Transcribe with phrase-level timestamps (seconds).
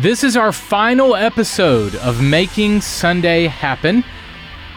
[0.00, 4.04] This is our final episode of Making Sunday Happen.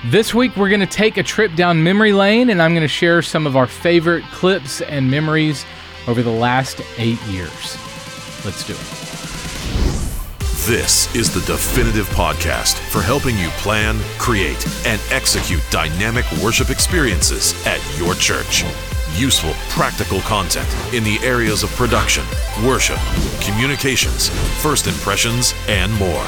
[0.06, 2.88] This week, we're going to take a trip down memory lane, and I'm going to
[2.88, 5.64] share some of our favorite clips and memories
[6.08, 7.78] over the last eight years.
[8.44, 8.80] Let's do it.
[10.66, 17.54] This is the definitive podcast for helping you plan, create, and execute dynamic worship experiences
[17.68, 18.66] at your church
[19.16, 22.24] useful, practical content in the areas of production,
[22.66, 23.00] worship,
[23.42, 24.30] communications,
[24.62, 26.26] first impressions, and more.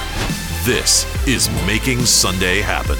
[0.64, 2.98] This is Making Sunday Happen.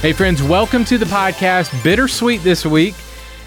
[0.00, 1.82] Hey, friends, welcome to the podcast.
[1.82, 2.94] Bittersweet this week,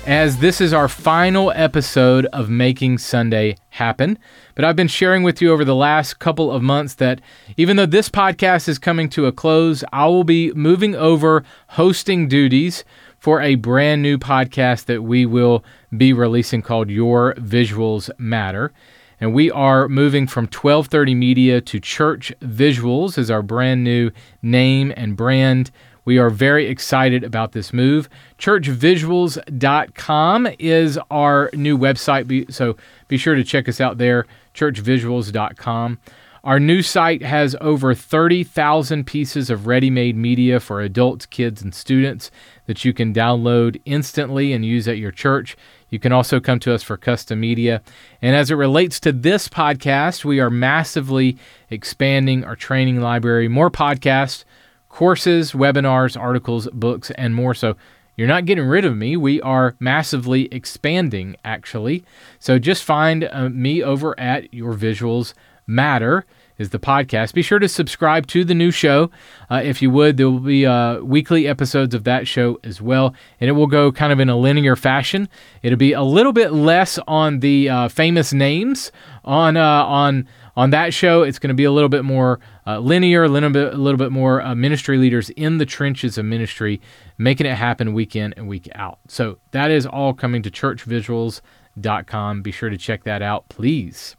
[0.06, 4.20] as this is our final episode of Making Sunday Happen.
[4.56, 7.22] But I've been sharing with you over the last couple of months that
[7.56, 12.28] even though this podcast is coming to a close, I will be moving over hosting
[12.28, 12.84] duties
[13.22, 15.64] for a brand new podcast that we will
[15.96, 18.74] be releasing called Your Visuals Matter.
[19.20, 24.10] And we are moving from 1230 Media to Church Visuals as our brand new
[24.42, 25.70] name and brand.
[26.04, 28.10] We are very excited about this move.
[28.40, 32.76] Churchvisuals.com is our new website, so
[33.08, 36.00] be sure to check us out there, churchvisuals.com.
[36.44, 41.74] Our new site has over 30,000 pieces of ready made media for adults, kids, and
[41.74, 42.32] students
[42.66, 45.56] that you can download instantly and use at your church.
[45.92, 47.84] You can also come to us for custom media.
[48.24, 51.38] And as it relates to this podcast, we are massively
[51.70, 54.44] expanding our training library, more podcasts,
[54.90, 57.54] courses, webinars, articles, books, and more.
[57.54, 57.76] So
[58.18, 59.16] you're not getting rid of me.
[59.16, 62.04] We are massively expanding, actually.
[62.40, 65.36] So just find uh, me over at Your Visuals
[65.68, 66.26] Matter
[66.58, 67.34] is the podcast.
[67.34, 69.10] Be sure to subscribe to the new show.
[69.50, 73.14] Uh, if you would, there will be uh, weekly episodes of that show as well,
[73.40, 75.28] and it will go kind of in a linear fashion.
[75.64, 78.92] It'll be a little bit less on the uh, famous names
[79.26, 81.24] on uh, on on that show.
[81.24, 83.98] It's going to be a little bit more uh, linear, a little bit a little
[83.98, 86.80] bit more uh, ministry leaders in the trenches of ministry,
[87.18, 89.00] making it happen week in and week out.
[89.08, 92.42] So that is all coming to churchvisuals.com.
[92.42, 94.16] Be sure to check that out, please.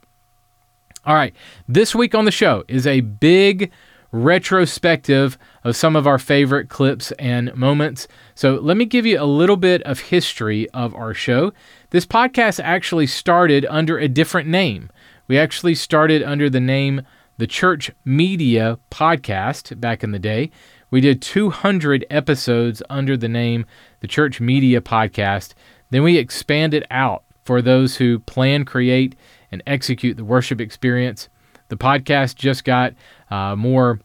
[1.05, 1.35] All right,
[1.67, 3.73] this week on the show is a big
[4.13, 8.07] retrospective of some of our favorite clips and moments.
[8.35, 11.51] So, let me give you a little bit of history of our show.
[11.89, 14.89] This podcast actually started under a different name.
[15.27, 17.01] We actually started under the name
[17.37, 20.51] The Church Media Podcast back in the day.
[20.89, 23.65] We did 200 episodes under the name
[23.99, 25.53] The Church Media Podcast.
[25.89, 29.15] Then we expanded out for those who plan, create,
[29.53, 31.29] and execute the worship experience.
[31.69, 32.93] The podcast just got
[33.29, 33.99] uh, more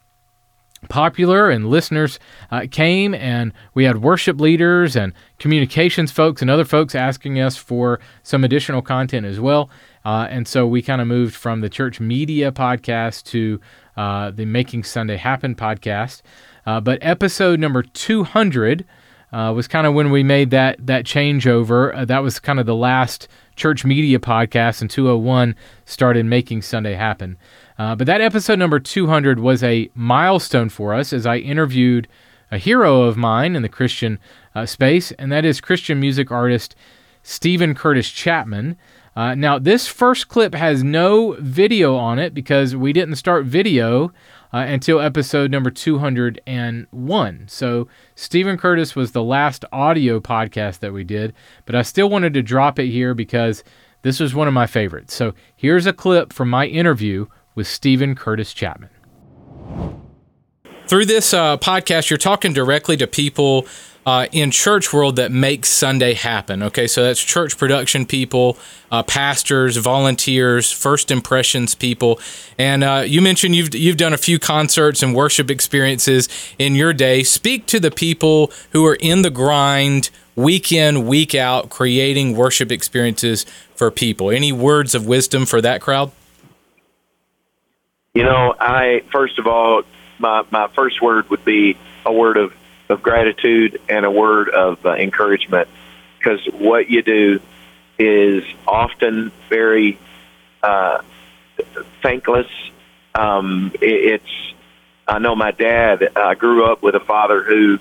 [0.89, 2.21] popular and listeners
[2.53, 7.57] uh, came and we had worship leaders and communications folks and other folks asking us
[7.57, 9.69] for some additional content as well
[10.05, 13.61] uh, and so we kind of moved from the church media podcast to
[13.97, 16.23] uh, the making sunday happen podcast
[16.65, 18.87] uh, but episode number 200
[19.33, 21.95] uh, was kind of when we made that that changeover.
[21.95, 25.55] Uh, that was kind of the last church media podcast, and 201
[25.85, 27.37] started making Sunday happen.
[27.79, 32.09] Uh, but that episode number 200 was a milestone for us as I interviewed
[32.51, 34.19] a hero of mine in the Christian
[34.55, 36.75] uh, space, and that is Christian music artist
[37.23, 38.79] Steven Curtis Chapman.
[39.15, 44.13] Uh, now, this first clip has no video on it because we didn't start video
[44.53, 47.45] uh, until episode number 201.
[47.49, 51.35] So, Steven Curtis was the last audio podcast that we did,
[51.67, 53.65] but I still wanted to drop it here because
[54.03, 55.15] this was one of my favorites.
[55.15, 58.91] So, here's a clip from my interview with Steven Curtis Chapman.
[60.87, 63.67] Through this uh, podcast, you're talking directly to people
[64.09, 66.63] uh, in church world that makes Sunday happen.
[66.63, 68.57] Okay, so that's church production people,
[68.91, 72.19] uh, pastors, volunteers, first impressions people,
[72.57, 76.27] and uh, you mentioned you've you've done a few concerts and worship experiences
[76.59, 77.23] in your day.
[77.23, 82.73] Speak to the people who are in the grind, week in, week out, creating worship
[82.73, 83.45] experiences
[83.75, 84.31] for people.
[84.31, 86.13] Any words of wisdom for that crowd?
[88.15, 89.83] You know, I first of all,
[90.19, 91.77] my my first word would be
[92.07, 92.55] a word of
[92.89, 95.69] of gratitude and a word of uh, encouragement
[96.19, 97.41] because what you do
[97.99, 99.99] is often very
[100.63, 101.03] uh,
[102.03, 102.47] thankless.
[103.15, 104.55] Um, it, it's
[105.07, 106.17] I know my dad.
[106.17, 107.79] I grew up with a father who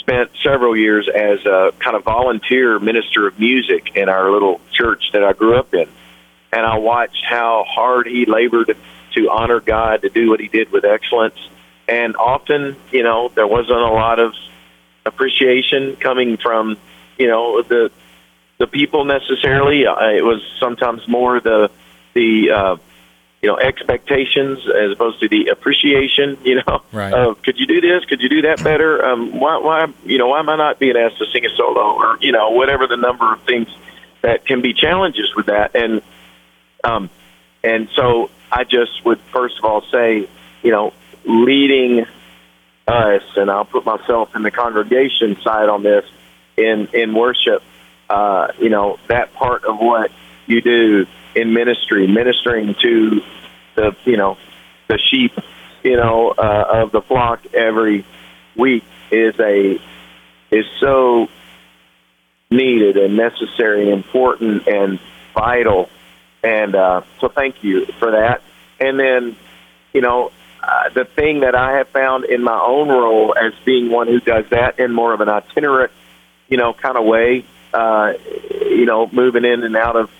[0.00, 5.10] spent several years as a kind of volunteer minister of music in our little church
[5.12, 5.88] that I grew up in,
[6.52, 8.76] and I watched how hard he labored
[9.14, 11.36] to honor God, to do what he did with excellence.
[11.88, 14.34] And often, you know, there wasn't a lot of
[15.08, 16.76] appreciation coming from
[17.18, 17.90] you know the
[18.58, 19.86] the people necessarily.
[19.86, 21.70] Uh, it was sometimes more the
[22.14, 22.76] the uh,
[23.42, 26.38] you know expectations as opposed to the appreciation.
[26.44, 27.12] You know, Right.
[27.12, 28.04] of could you do this?
[28.04, 29.04] Could you do that better?
[29.04, 31.96] Um, why, why, you know, why am I not being asked to sing a solo
[31.96, 33.68] or you know whatever the number of things
[34.22, 36.02] that can be challenges with that and
[36.84, 37.10] um,
[37.62, 40.28] and so I just would first of all say,
[40.62, 40.92] you know,
[41.24, 42.06] leading
[42.88, 46.04] us, and I'll put myself in the congregation side on this
[46.56, 47.62] in in worship.
[48.08, 50.10] Uh, you know, that part of what
[50.46, 53.22] you do in ministry, ministering to
[53.74, 54.38] the you know
[54.88, 55.38] the sheep,
[55.84, 58.04] you know, uh, of the flock every
[58.56, 59.78] week is a
[60.50, 61.28] is so
[62.50, 64.98] needed and necessary, important, and
[65.34, 65.88] vital.
[66.42, 68.42] And uh, so, thank you for that.
[68.80, 69.36] And then,
[69.92, 70.32] you know,
[70.62, 74.20] uh, the thing that I have found in my own role as being one who
[74.20, 75.92] does that in more of an itinerant,
[76.48, 78.14] you know, kind of way, uh,
[78.60, 80.10] you know, moving in and out of,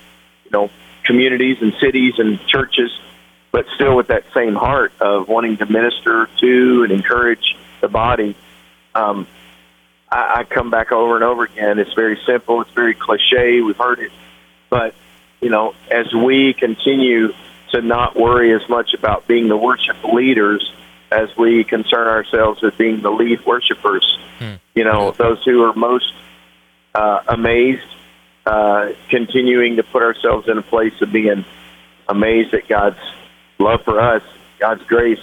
[0.44, 0.70] you know,
[1.04, 2.90] communities and cities and churches,
[3.50, 8.36] but still with that same heart of wanting to minister to and encourage the body.
[8.94, 9.26] Um,
[10.10, 11.78] I, I come back over and over again.
[11.78, 12.60] It's very simple.
[12.60, 13.60] It's very cliche.
[13.60, 14.12] We've heard it,
[14.70, 14.94] but
[15.40, 17.32] you know, as we continue
[17.72, 20.72] to not worry as much about being the worship leaders
[21.10, 24.18] as we concern ourselves with being the lead worshipers.
[24.74, 26.12] You know, those who are most
[26.94, 27.82] uh, amazed,
[28.46, 31.44] uh, continuing to put ourselves in a place of being
[32.08, 32.98] amazed at God's
[33.58, 34.22] love for us,
[34.58, 35.20] God's grace,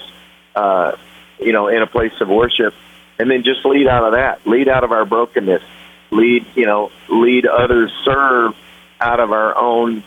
[0.56, 0.94] uh,
[1.39, 2.74] you know, in a place of worship,
[3.19, 5.63] and then just lead out of that, lead out of our brokenness,
[6.12, 8.56] lead, you know, lead others, serve
[9.00, 10.03] out of our own,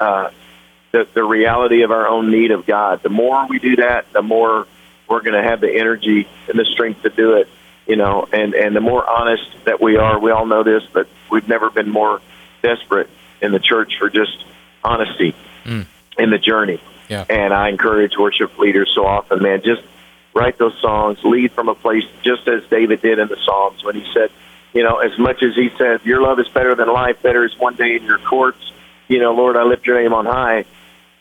[0.00, 0.30] uh,
[0.92, 3.02] the, the reality of our own need of God.
[3.02, 4.66] The more we do that, the more
[5.08, 7.48] we're going to have the energy and the strength to do it,
[7.86, 11.08] you know, and, and the more honest that we are, we all know this, but
[11.30, 12.20] we've never been more
[12.62, 13.08] desperate
[13.40, 14.44] in the church for just
[14.84, 15.86] honesty mm.
[16.18, 16.80] in the journey.
[17.08, 17.24] Yeah.
[17.28, 19.82] And I encourage worship leaders so often, man, just
[20.34, 23.94] write those songs, lead from a place just as David did in the Psalms when
[23.94, 24.30] he said,
[24.74, 27.58] you know, as much as he said, your love is better than life, better is
[27.58, 28.72] one day in your courts,
[29.08, 30.66] you know, Lord, I lift your name on high.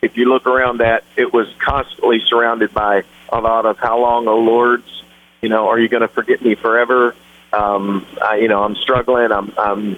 [0.01, 4.27] If you look around that, it was constantly surrounded by a lot of how long,
[4.27, 5.03] oh Lords,
[5.41, 7.15] you know, are you going to forget me forever?
[7.51, 9.31] Um, I, you know, I'm struggling.
[9.31, 9.97] I'm, I'm,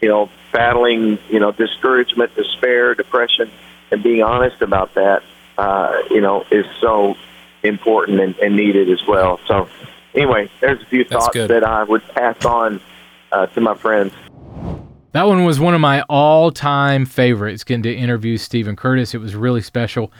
[0.00, 3.50] you know, battling, you know, discouragement, despair, depression,
[3.90, 5.22] and being honest about that,
[5.56, 7.16] uh, you know, is so
[7.62, 9.40] important and, and needed as well.
[9.46, 9.68] So,
[10.14, 11.50] anyway, there's a few That's thoughts good.
[11.50, 12.80] that I would pass on
[13.32, 14.12] uh, to my friends.
[15.12, 17.64] That one was one of my all-time favorites.
[17.64, 20.12] Getting to interview Steven Curtis, it was really special.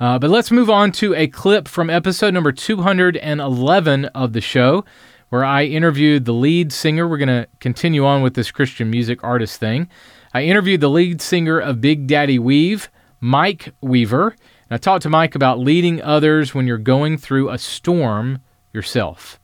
[0.00, 4.82] Uh, but let's move on to a clip from episode number 211 of the show,
[5.28, 7.06] where I interviewed the lead singer.
[7.06, 9.88] We're going to continue on with this Christian music artist thing.
[10.32, 12.88] I interviewed the lead singer of Big Daddy Weave,
[13.20, 14.28] Mike Weaver.
[14.28, 14.38] And
[14.70, 18.38] I talked to Mike about leading others when you're going through a storm
[18.72, 19.38] yourself.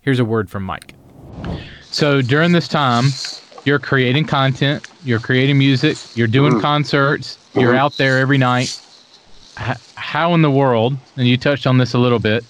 [0.00, 0.94] Here's a word from Mike.
[1.82, 3.04] So during this time,
[3.64, 8.76] you're creating content, you're creating music, you're doing concerts, you're out there every night.
[9.58, 12.44] H- how in the world, and you touched on this a little bit,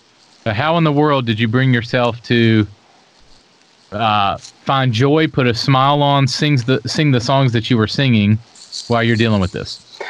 [0.45, 2.67] but how in the world did you bring yourself to
[3.93, 7.89] uh, find joy, put a smile on, sings the sing the songs that you were
[7.89, 8.39] singing
[8.89, 10.01] while you're dealing with this?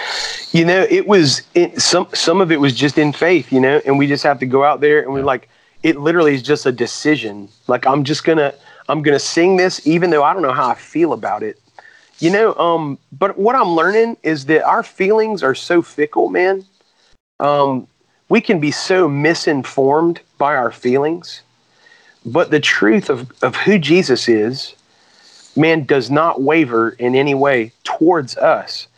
[0.52, 3.80] You know, it was it, some some of it was just in faith, you know,
[3.86, 5.48] and we just have to go out there and we're like,
[5.82, 7.48] it literally is just a decision.
[7.68, 8.54] Like I'm just gonna
[8.90, 11.58] I'm gonna sing this, even though I don't know how I feel about it.
[12.18, 16.64] You know, um, but what I'm learning is that our feelings are so fickle, man.
[17.38, 17.86] Um,
[18.28, 21.42] we can be so misinformed by our feelings,
[22.26, 24.74] but the truth of, of who Jesus is,
[25.56, 28.88] man, does not waver in any way towards us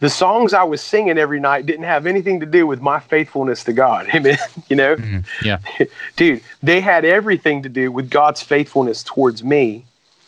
[0.00, 3.64] the songs I was singing every night didn't have anything to do with my faithfulness
[3.64, 4.08] to God.
[4.14, 4.38] Amen.
[4.68, 4.96] you know,
[5.42, 5.58] Yeah,
[6.16, 9.84] dude, they had everything to do with God's faithfulness towards me.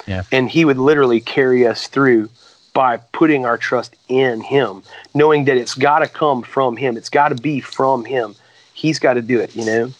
[0.06, 0.22] Yeah.
[0.30, 2.28] And He would literally carry us through
[2.74, 4.82] by putting our trust in Him,
[5.14, 6.96] knowing that it's got to come from Him.
[6.96, 8.34] It's got to be from Him.
[8.74, 9.92] He's got to do it, you know?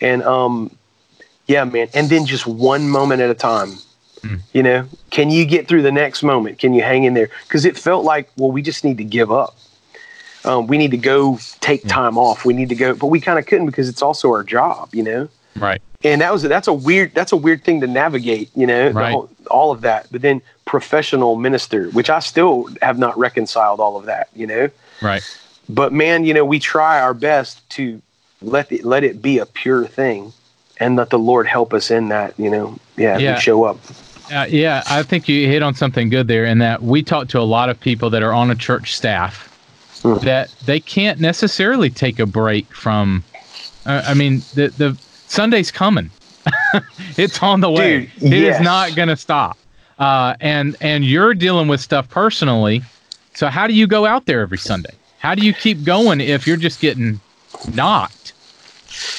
[0.00, 0.70] And, um,
[1.46, 1.88] yeah, man.
[1.94, 3.74] And then just one moment at a time.
[4.52, 6.58] You know, can you get through the next moment?
[6.58, 7.30] Can you hang in there?
[7.44, 9.56] Because it felt like, well, we just need to give up.
[10.44, 12.44] Um, we need to go take time off.
[12.44, 15.02] We need to go, but we kind of couldn't because it's also our job, you
[15.02, 15.28] know.
[15.56, 15.80] right.
[16.04, 19.10] And that was that's a weird that's a weird thing to navigate, you know, Right.
[19.12, 20.06] whole- all of that.
[20.12, 24.70] But then professional minister, which I still have not reconciled all of that, you know.
[25.02, 25.22] Right.
[25.68, 28.00] But man, you know, we try our best to
[28.40, 30.32] let it let it be a pure thing,
[30.78, 32.78] and let the Lord help us in that, you know.
[32.96, 33.34] Yeah, Yeah.
[33.34, 33.78] we show up.
[34.30, 37.40] Uh, yeah, I think you hit on something good there in that we talk to
[37.40, 39.48] a lot of people that are on a church staff
[40.02, 40.20] mm.
[40.22, 43.24] that they can't necessarily take a break from.
[43.86, 46.10] Uh, I mean, the the Sunday's coming.
[47.16, 48.10] it's on the way.
[48.18, 48.56] Dude, it yes.
[48.56, 49.58] is not going to stop.
[49.98, 52.82] Uh, and and you're dealing with stuff personally.
[53.34, 54.92] So how do you go out there every Sunday?
[55.18, 57.20] How do you keep going if you're just getting
[57.74, 58.32] knocked?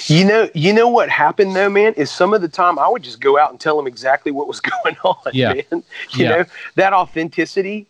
[0.08, 3.04] You know, you know what happened though, man, is some of the time I would
[3.04, 5.54] just go out and tell them exactly what was going on, yeah.
[5.54, 5.66] man.
[5.72, 5.84] You
[6.24, 6.30] yeah.
[6.30, 6.46] know,
[6.76, 7.88] that authenticity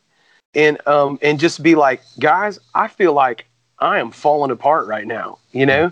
[0.56, 3.46] and um and just be like, guys, I feel like
[3.80, 5.92] I am falling apart right now, you know?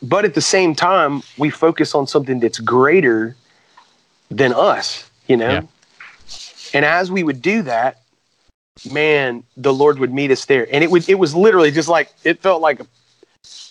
[0.00, 3.34] But at the same time, we focus on something that's greater
[4.30, 5.50] than us, you know?
[5.50, 5.62] Yeah.
[6.74, 8.02] And as we would do that,
[8.92, 10.68] man, the Lord would meet us there.
[10.72, 12.80] And it would it was literally just like it felt like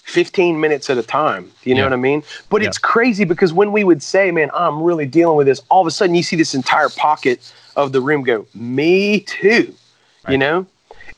[0.08, 1.52] 15 minutes at a time.
[1.64, 1.86] You know yeah.
[1.88, 2.24] what I mean?
[2.50, 2.70] But yeah.
[2.70, 5.88] it's crazy because when we would say, man, I'm really dealing with this, all of
[5.88, 9.76] a sudden you see this entire pocket of the room go, me too.
[10.24, 10.32] Right.
[10.32, 10.66] You know?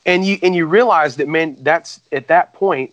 [0.06, 2.92] And you and you realize that man, that's at that point,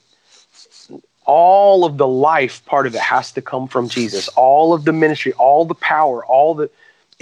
[1.25, 4.27] all of the life part of it has to come from Jesus.
[4.29, 6.69] All of the ministry, all the power, all the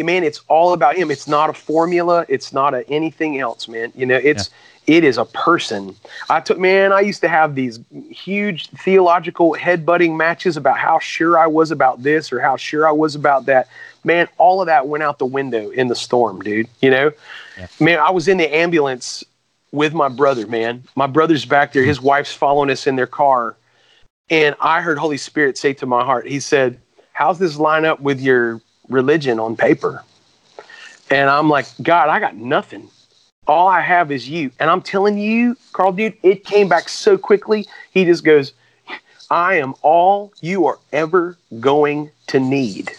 [0.03, 1.11] man, it's all about him.
[1.11, 2.25] It's not a formula.
[2.27, 3.93] It's not a anything else, man.
[3.95, 4.55] You know, it's yeah.
[4.87, 5.95] It is a person.
[6.29, 11.37] I took man, I used to have these huge theological headbutting matches about how sure
[11.37, 13.67] I was about this or how sure I was about that.
[14.03, 16.67] Man, all of that went out the window in the storm, dude.
[16.81, 17.11] You know?
[17.57, 17.67] Yeah.
[17.79, 19.23] Man, I was in the ambulance
[19.71, 20.83] with my brother, man.
[20.95, 23.55] My brother's back there, his wife's following us in their car.
[24.29, 26.79] And I heard Holy Spirit say to my heart, He said,
[27.13, 30.03] How's this line up with your religion on paper.
[31.09, 32.89] And I'm like, God, I got nothing.
[33.47, 34.51] All I have is you.
[34.59, 37.67] And I'm telling you, Carl, dude, it came back so quickly.
[37.91, 38.53] He just goes,
[39.29, 42.91] I am all you are ever going to need.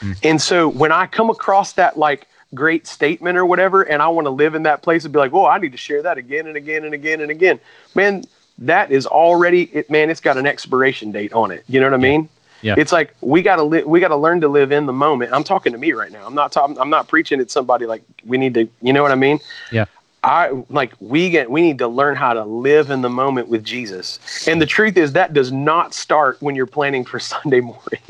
[0.00, 0.18] Mm.
[0.22, 4.26] And so when I come across that like great statement or whatever, and I want
[4.26, 6.46] to live in that place and be like, oh, I need to share that again
[6.46, 7.60] and again and again and again,
[7.94, 8.24] man,
[8.58, 11.64] that is already it, man, it's got an expiration date on it.
[11.68, 12.22] You know what I mean?
[12.22, 12.28] Yeah.
[12.78, 15.32] It's like we gotta li- we gotta learn to live in the moment.
[15.32, 16.26] I'm talking to me right now.
[16.26, 16.78] I'm not talking.
[16.78, 18.68] I'm not preaching at somebody like we need to.
[18.80, 19.38] You know what I mean?
[19.70, 19.84] Yeah.
[20.24, 23.62] I like we get we need to learn how to live in the moment with
[23.62, 24.18] Jesus.
[24.48, 28.00] And the truth is that does not start when you're planning for Sunday morning.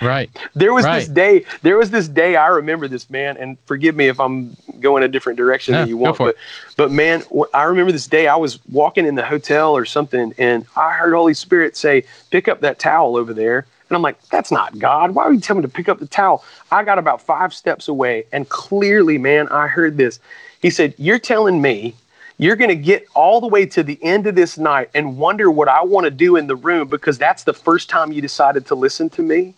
[0.00, 0.30] Right.
[0.54, 1.00] There was right.
[1.00, 1.44] this day.
[1.62, 2.36] There was this day.
[2.36, 5.88] I remember this man, and forgive me if I'm going a different direction yeah, than
[5.88, 6.16] you want.
[6.16, 6.36] But,
[6.76, 8.26] but man, I remember this day.
[8.26, 12.48] I was walking in the hotel or something, and I heard Holy Spirit say, "Pick
[12.48, 15.10] up that towel over there." And I'm like, "That's not God.
[15.10, 17.88] Why would you tell me to pick up the towel?" I got about five steps
[17.88, 20.18] away, and clearly, man, I heard this.
[20.62, 21.94] He said, "You're telling me."
[22.38, 25.50] You're going to get all the way to the end of this night and wonder
[25.50, 28.64] what I want to do in the room because that's the first time you decided
[28.68, 29.52] to listen to me.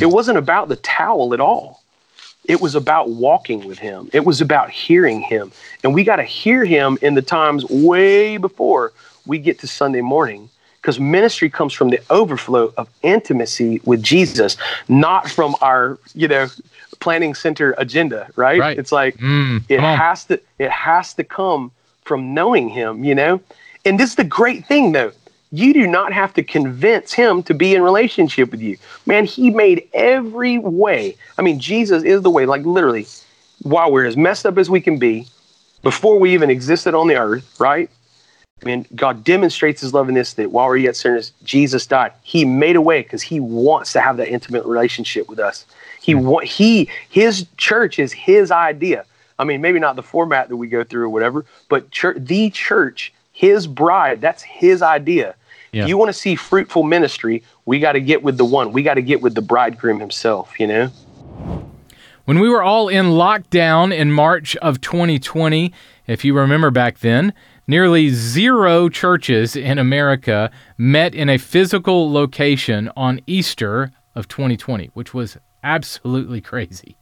[0.00, 1.82] It wasn't about the towel at all.
[2.46, 4.10] It was about walking with him.
[4.12, 5.50] It was about hearing him.
[5.82, 8.92] And we got to hear him in the times way before
[9.26, 14.58] we get to Sunday morning because ministry comes from the overflow of intimacy with Jesus,
[14.88, 16.46] not from our, you know,
[17.00, 18.60] planning center agenda, right?
[18.60, 18.78] right.
[18.78, 21.70] It's like mm, it has to it has to come
[22.04, 23.40] from knowing him, you know?
[23.86, 25.12] And this is the great thing though
[25.54, 28.76] you do not have to convince him to be in relationship with you.
[29.06, 31.16] Man, he made every way.
[31.38, 33.06] I mean, Jesus is the way, like literally,
[33.62, 35.28] while we're as messed up as we can be,
[35.82, 37.88] before we even existed on the earth, right?
[38.62, 42.12] I mean, God demonstrates his love in this that while we're yet sinners, Jesus died.
[42.22, 45.66] He made a way because he wants to have that intimate relationship with us.
[46.00, 46.26] He hmm.
[46.26, 49.04] want he his church is his idea.
[49.38, 52.50] I mean, maybe not the format that we go through or whatever, but church, the
[52.50, 55.34] church, his bride, that's his idea.
[55.74, 55.86] Yeah.
[55.86, 58.72] You want to see fruitful ministry, we got to get with the one.
[58.72, 60.90] We got to get with the bridegroom himself, you know?
[62.24, 65.72] When we were all in lockdown in March of 2020,
[66.06, 67.34] if you remember back then,
[67.66, 75.12] nearly zero churches in America met in a physical location on Easter of 2020, which
[75.12, 76.96] was absolutely crazy.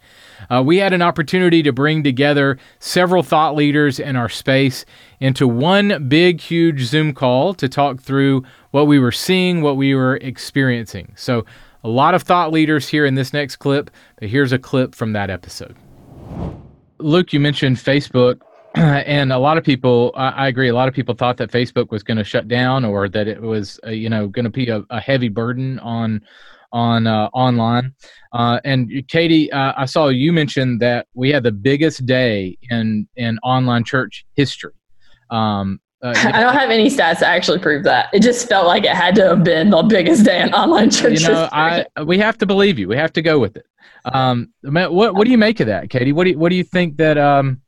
[0.48, 4.84] Uh, we had an opportunity to bring together several thought leaders in our space
[5.20, 9.94] into one big, huge Zoom call to talk through what we were seeing, what we
[9.94, 11.12] were experiencing.
[11.16, 11.44] So,
[11.84, 13.90] a lot of thought leaders here in this next clip,
[14.20, 15.76] but here's a clip from that episode.
[16.98, 18.40] Luke, you mentioned Facebook,
[18.74, 22.04] and a lot of people, I, agree, a lot of people thought that Facebook was
[22.04, 24.84] going to shut down or that it was, uh, you know, going to be a,
[24.90, 26.22] a heavy burden on
[26.72, 27.94] on uh, online.
[28.32, 33.08] Uh, and Katie, uh, I saw you mentioned that we had the biggest day in
[33.16, 34.72] in online church history.
[35.30, 38.08] Um, uh, I don't have any stats to actually prove that.
[38.12, 41.20] It just felt like it had to have been the biggest day in online church.
[41.20, 42.88] You know, I we have to believe you.
[42.88, 43.66] We have to go with it.
[44.04, 46.12] Um, what what do you make of that, Katie?
[46.12, 47.60] What do you, what do you think that um,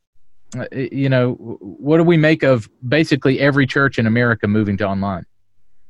[0.57, 4.87] uh, you know, what do we make of basically every church in America moving to
[4.87, 5.25] online?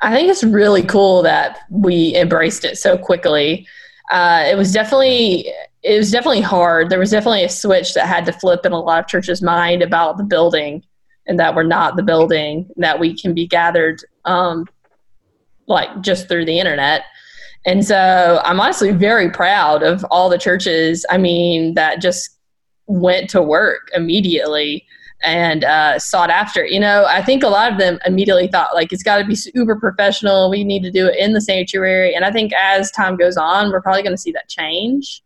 [0.04, 3.66] I think it's really cool that we embraced it so quickly.
[4.10, 5.50] Uh, it was definitely
[5.82, 6.90] it was definitely hard.
[6.90, 9.82] There was definitely a switch that had to flip in a lot of churches' mind
[9.82, 10.82] about the building
[11.26, 14.66] and that we're not the building, that we can be gathered um,
[15.66, 17.04] like just through the internet.
[17.64, 22.38] And so I'm honestly very proud of all the churches, I mean, that just
[22.86, 24.86] went to work immediately
[25.24, 26.64] and uh, sought after.
[26.64, 29.34] You know, I think a lot of them immediately thought like it's got to be
[29.34, 30.50] super professional.
[30.50, 32.14] We need to do it in the sanctuary.
[32.14, 35.22] And I think as time goes on, we're probably going to see that change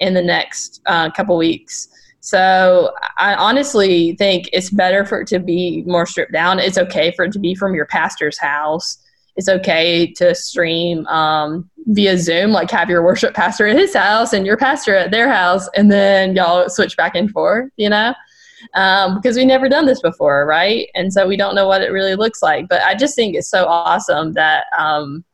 [0.00, 1.88] in the next uh, couple weeks.
[2.20, 6.60] So I honestly think it's better for it to be more stripped down.
[6.60, 8.98] It's okay for it to be from your pastor's house.
[9.34, 14.32] It's okay to stream um, via Zoom, like have your worship pastor at his house
[14.32, 18.14] and your pastor at their house, and then y'all switch back and forth, you know?
[18.74, 20.88] Um, because we never done this before, right?
[20.94, 22.68] And so we don't know what it really looks like.
[22.68, 25.24] But I just think it's so awesome that um,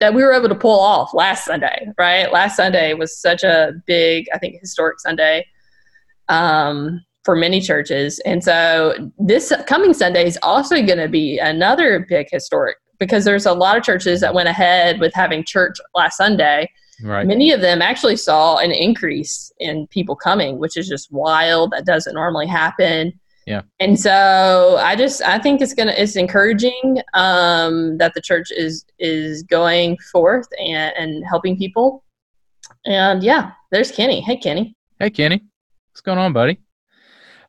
[0.00, 2.30] that we were able to pull off last Sunday, right?
[2.32, 5.46] Last Sunday was such a big, I think, historic Sunday
[6.28, 8.20] um, for many churches.
[8.26, 13.46] And so this coming Sunday is also going to be another big historic because there's
[13.46, 16.70] a lot of churches that went ahead with having church last Sunday.
[17.02, 17.26] Right.
[17.26, 21.72] Many of them actually saw an increase in people coming, which is just wild.
[21.72, 23.12] That doesn't normally happen.
[23.46, 23.62] Yeah.
[23.78, 28.84] And so I just I think it's gonna it's encouraging um, that the church is
[28.98, 32.02] is going forth and, and helping people.
[32.86, 34.20] And yeah, there's Kenny.
[34.20, 34.74] Hey Kenny.
[34.98, 35.42] Hey Kenny.
[35.92, 36.58] What's going on, buddy?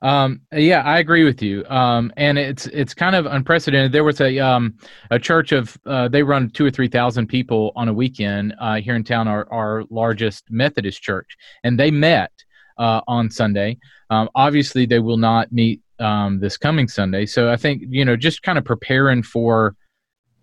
[0.02, 1.66] Um, yeah, I agree with you.
[1.66, 3.92] Um, and it's it's kind of unprecedented.
[3.92, 4.78] There was a um,
[5.12, 8.76] a church of uh, they run two or three thousand people on a weekend uh,
[8.76, 9.28] here in town.
[9.28, 12.32] Our our largest Methodist church, and they met
[12.78, 13.78] uh, on Sunday.
[14.10, 17.26] Um, obviously, they will not meet um, this coming Sunday.
[17.26, 19.76] So I think you know just kind of preparing for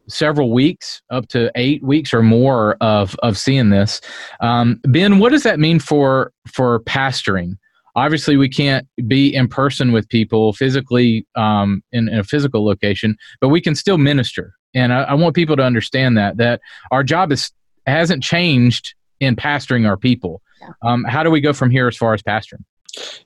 [0.08, 4.00] several weeks, up to eight weeks or more of of seeing this.
[4.40, 7.56] Um, ben, what does that mean for for pastoring?
[7.96, 13.16] Obviously, we can't be in person with people physically um, in, in, a physical location,
[13.40, 14.54] but we can still minister.
[14.74, 17.52] And I, I want people to understand that that our job is
[17.86, 20.42] hasn't changed in pastoring our people.
[20.82, 22.64] Um, how do we go from here as far as pastoring?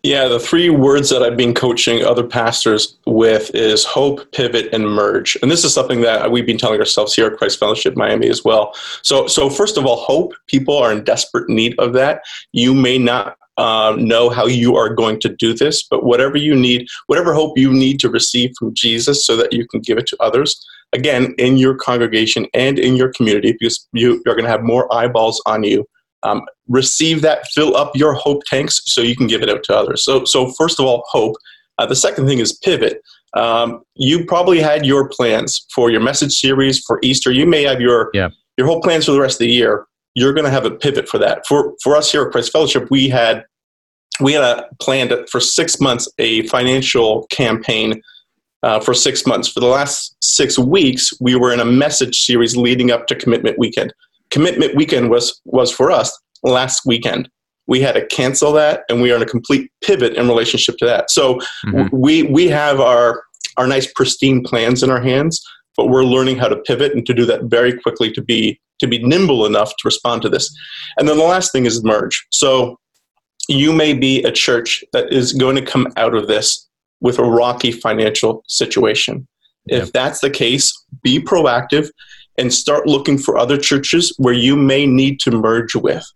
[0.03, 4.89] Yeah, the three words that I've been coaching other pastors with is hope, pivot, and
[4.89, 5.37] merge.
[5.43, 8.45] And this is something that we've been telling ourselves here at Christ Fellowship Miami as
[8.45, 8.75] well.
[9.03, 10.33] So, so first of all, hope.
[10.47, 12.23] People are in desperate need of that.
[12.53, 16.55] You may not uh, know how you are going to do this, but whatever you
[16.55, 20.07] need, whatever hope you need to receive from Jesus so that you can give it
[20.07, 24.51] to others, again, in your congregation and in your community, because you, you're going to
[24.51, 25.85] have more eyeballs on you
[26.23, 29.77] um, receive that, fill up your hope tanks so you can give it out to
[29.77, 30.05] others.
[30.05, 31.37] So, so first of all, hope.
[31.79, 33.01] Uh, the second thing is pivot.
[33.35, 37.31] Um, you probably had your plans for your message series for Easter.
[37.31, 38.31] You may have your yeah.
[38.57, 39.87] your whole plans for the rest of the year.
[40.19, 41.47] You're going to have a pivot for that.
[41.47, 43.45] For for us here at Christ Fellowship, we had
[44.21, 48.03] we had a planned for six months a financial campaign
[48.63, 49.49] uh, for six months.
[49.49, 53.59] For the last six weeks, we were in a message series leading up to Commitment
[53.59, 53.93] Weekend
[54.31, 57.29] commitment weekend was was for us last weekend
[57.67, 60.87] we had to cancel that and we are in a complete pivot in relationship to
[60.87, 61.87] that so mm-hmm.
[61.93, 63.23] we we have our
[63.57, 65.43] our nice pristine plans in our hands
[65.79, 68.87] but we're learning how to pivot and to do that very quickly to be to
[68.87, 70.55] be nimble enough to respond to this.
[70.99, 72.27] And then the last thing is merge.
[72.31, 72.79] So
[73.49, 76.69] you may be a church that is going to come out of this
[77.01, 79.27] with a rocky financial situation.
[79.67, 81.91] If that's the case be proactive
[82.37, 86.07] and start looking for other churches where you may need to merge with.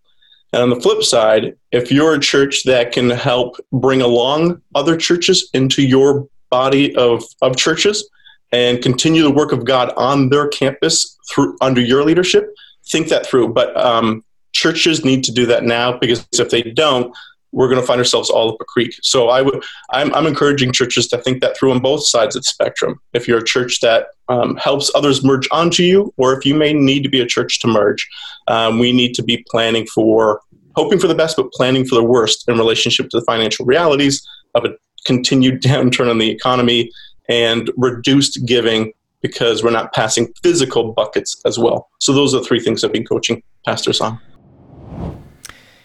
[0.53, 4.97] And on the flip side, if you're a church that can help bring along other
[4.97, 8.09] churches into your body of, of churches
[8.53, 12.55] and continue the work of God on their campus through under your leadership,
[12.89, 13.49] think that through.
[13.49, 17.15] But um, churches need to do that now because if they don't,
[17.53, 18.99] we're going to find ourselves all up a creek.
[19.03, 22.43] So I would, I'm, I'm encouraging churches to think that through on both sides of
[22.43, 22.99] the spectrum.
[23.13, 26.73] If you're a church that um, helps others merge onto you, or if you may
[26.73, 28.09] need to be a church to merge,
[28.49, 30.41] um, we need to be planning for,
[30.77, 34.27] hoping for the best, but planning for the worst in relationship to the financial realities
[34.55, 34.71] of a
[35.05, 36.91] continued downturn in the economy
[37.29, 41.89] and reduced giving because we're not passing physical buckets as well.
[42.01, 44.19] So those are three things I've been coaching pastors on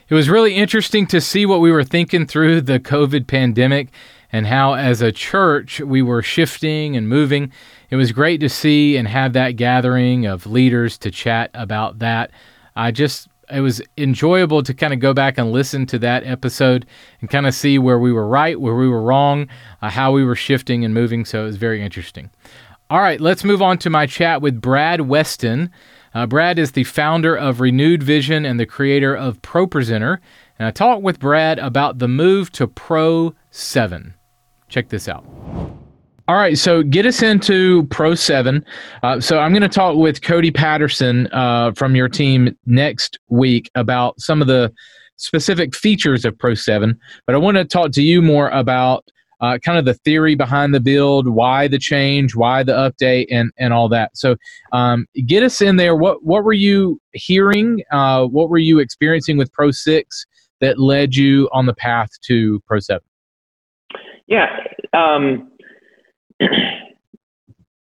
[0.10, 3.90] it was really interesting to see what we were thinking through the COVID pandemic
[4.32, 7.52] and how, as a church, we were shifting and moving.
[7.90, 12.32] It was great to see and have that gathering of leaders to chat about that.
[12.76, 16.86] I just, it was enjoyable to kind of go back and listen to that episode
[17.22, 19.48] and kind of see where we were right, where we were wrong,
[19.82, 21.26] uh, how we were shifting and moving.
[21.26, 22.30] So it was very interesting.
[22.90, 25.72] All right, let's move on to my chat with Brad Weston.
[26.14, 30.20] Uh, Brad is the founder of Renewed Vision and the creator of ProPresenter.
[30.58, 34.14] And I talked with Brad about the move to Pro 7.
[34.70, 35.26] Check this out.
[36.30, 38.66] All right, so get us into Pro 7.
[39.02, 43.72] Uh, so I'm going to talk with Cody Patterson uh, from your team next week
[43.76, 44.74] about some of the
[45.16, 47.00] specific features of Pro 7.
[47.26, 49.06] But I want to talk to you more about
[49.40, 53.52] uh, kind of the theory behind the build, why the change, why the update, and
[53.58, 54.18] and all that.
[54.18, 54.36] So,
[54.74, 55.96] um, get us in there.
[55.96, 57.84] What what were you hearing?
[57.92, 60.26] Uh, what were you experiencing with Pro Six
[60.60, 63.04] that led you on the path to Pro Seven?
[64.26, 64.48] Yeah.
[64.94, 65.52] Um,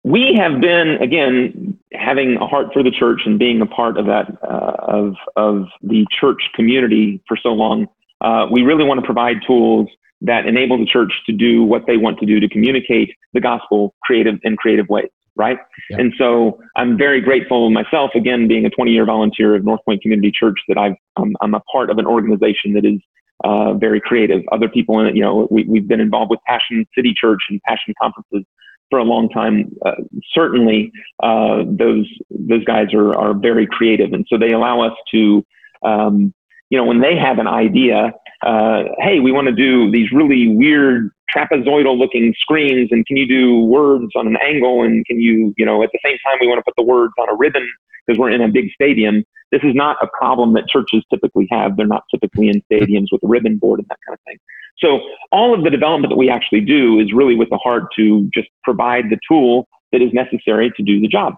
[0.05, 4.07] we have been again having a heart for the church and being a part of
[4.07, 7.87] that uh, of of the church community for so long.
[8.21, 9.89] Uh, we really want to provide tools
[10.23, 13.95] that enable the church to do what they want to do to communicate the gospel
[14.03, 15.59] creative in creative ways right
[15.91, 15.99] yeah.
[15.99, 20.01] and so i'm very grateful myself again being a 20 year volunteer of north point
[20.03, 23.01] community church that i've um, i'm a part of an organization that is
[23.45, 24.43] uh, very creative.
[24.53, 27.61] Other people in it you know we, we've been involved with passion city church and
[27.63, 28.45] passion conferences
[28.93, 29.75] for a long time.
[29.87, 29.95] Uh,
[30.35, 34.13] certainly uh, those those guys are are very creative.
[34.13, 35.45] And so they allow us to
[35.83, 36.35] um,
[36.69, 40.49] you know when they have an idea uh, hey, we want to do these really
[40.49, 45.55] weird trapezoidal looking screens and can you do words on an angle and can you,
[45.57, 47.69] you know, at the same time we want to put the words on a ribbon
[48.07, 49.25] because we're in a big stadium.
[49.51, 51.77] This is not a problem that churches typically have.
[51.77, 54.39] They're not typically in stadiums with a ribbon board and that kind of thing.
[54.79, 55.01] So
[55.31, 58.49] all of the development that we actually do is really with the heart to just
[58.65, 61.35] provide the tool that is necessary to do the job.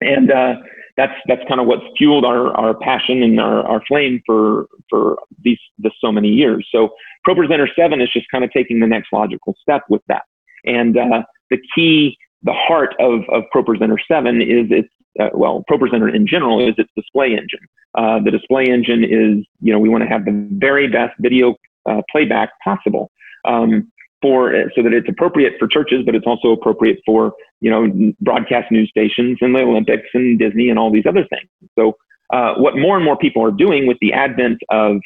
[0.00, 0.56] And uh,
[0.96, 5.18] that's that's kind of what's fueled our, our passion and our, our flame for for
[5.42, 6.66] these this so many years.
[6.72, 6.90] So
[7.26, 10.22] ProPresenter seven is just kind of taking the next logical step with that.
[10.64, 14.88] And uh, the key, the heart of of ProPresenter seven is its
[15.20, 17.66] uh, well, ProPresenter in general is its display engine.
[17.96, 21.56] Uh, the display engine is you know we want to have the very best video
[21.86, 23.10] uh, playback possible.
[23.44, 23.92] Um,
[24.26, 28.72] for so that it's appropriate for churches, but it's also appropriate for you know broadcast
[28.72, 31.48] news stations and the Olympics and Disney and all these other things.
[31.78, 31.96] So
[32.32, 34.96] uh, what more and more people are doing with the advent of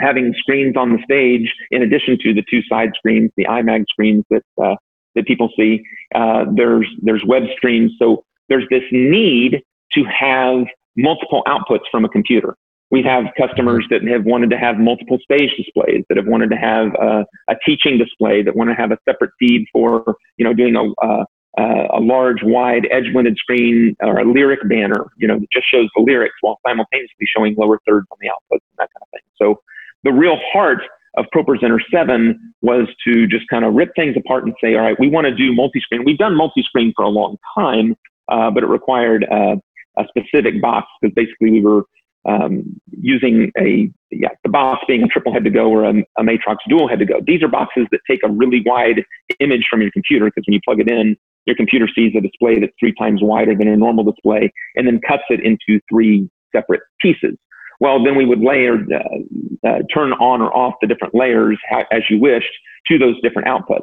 [0.00, 4.24] having screens on the stage, in addition to the two side screens, the IMAG screens
[4.30, 4.76] that uh,
[5.16, 5.82] that people see,
[6.14, 7.92] uh, there's there's web streams.
[7.98, 9.62] So there's this need
[9.94, 10.64] to have
[10.96, 12.54] multiple outputs from a computer
[12.92, 16.56] we have customers that have wanted to have multiple stage displays, that have wanted to
[16.56, 20.52] have a, a teaching display, that want to have a separate feed for, you know,
[20.52, 21.24] doing a, a,
[21.58, 26.02] a large, wide, edge-blended screen or a lyric banner, you know, that just shows the
[26.02, 29.22] lyrics while simultaneously showing lower thirds on the outputs and that kind of thing.
[29.40, 29.62] So
[30.04, 30.82] the real heart
[31.16, 35.00] of ProPresenter 7 was to just kind of rip things apart and say, all right,
[35.00, 36.04] we want to do multi-screen.
[36.04, 37.96] We've done multi-screen for a long time,
[38.28, 39.56] uh, but it required uh,
[39.96, 41.84] a specific box because basically we were
[42.24, 46.22] um, using a yeah the box being a triple head to go or a, a
[46.22, 47.20] Matrox dual head to go.
[47.26, 49.04] These are boxes that take a really wide
[49.40, 52.60] image from your computer because when you plug it in, your computer sees a display
[52.60, 56.82] that's three times wider than a normal display and then cuts it into three separate
[57.00, 57.36] pieces.
[57.80, 61.86] Well, then we would layer, uh, uh, turn on or off the different layers ha-
[61.90, 62.52] as you wished
[62.86, 63.82] to those different outputs,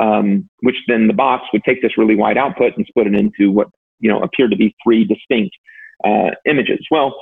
[0.00, 3.50] um, which then the box would take this really wide output and split it into
[3.50, 3.66] what
[3.98, 5.56] you know appeared to be three distinct
[6.04, 6.86] uh, images.
[6.92, 7.16] Well,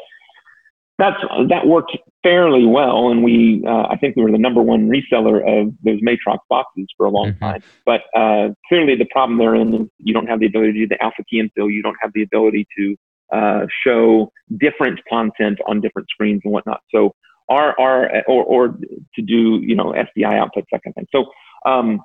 [0.99, 4.89] that's that worked fairly well, and we uh, I think we were the number one
[4.89, 7.45] reseller of those Matrox boxes for a long mm-hmm.
[7.45, 7.63] time.
[7.87, 11.03] But uh, clearly, the problem therein is you don't have the ability to do the
[11.03, 11.73] alpha key infill.
[11.73, 12.97] You don't have the ability to
[13.33, 16.81] uh, show different content on different screens and whatnot.
[16.93, 17.15] So
[17.49, 21.07] our our or or to do you know SDI outputs that kind of thing.
[21.13, 21.27] So
[21.71, 22.01] um,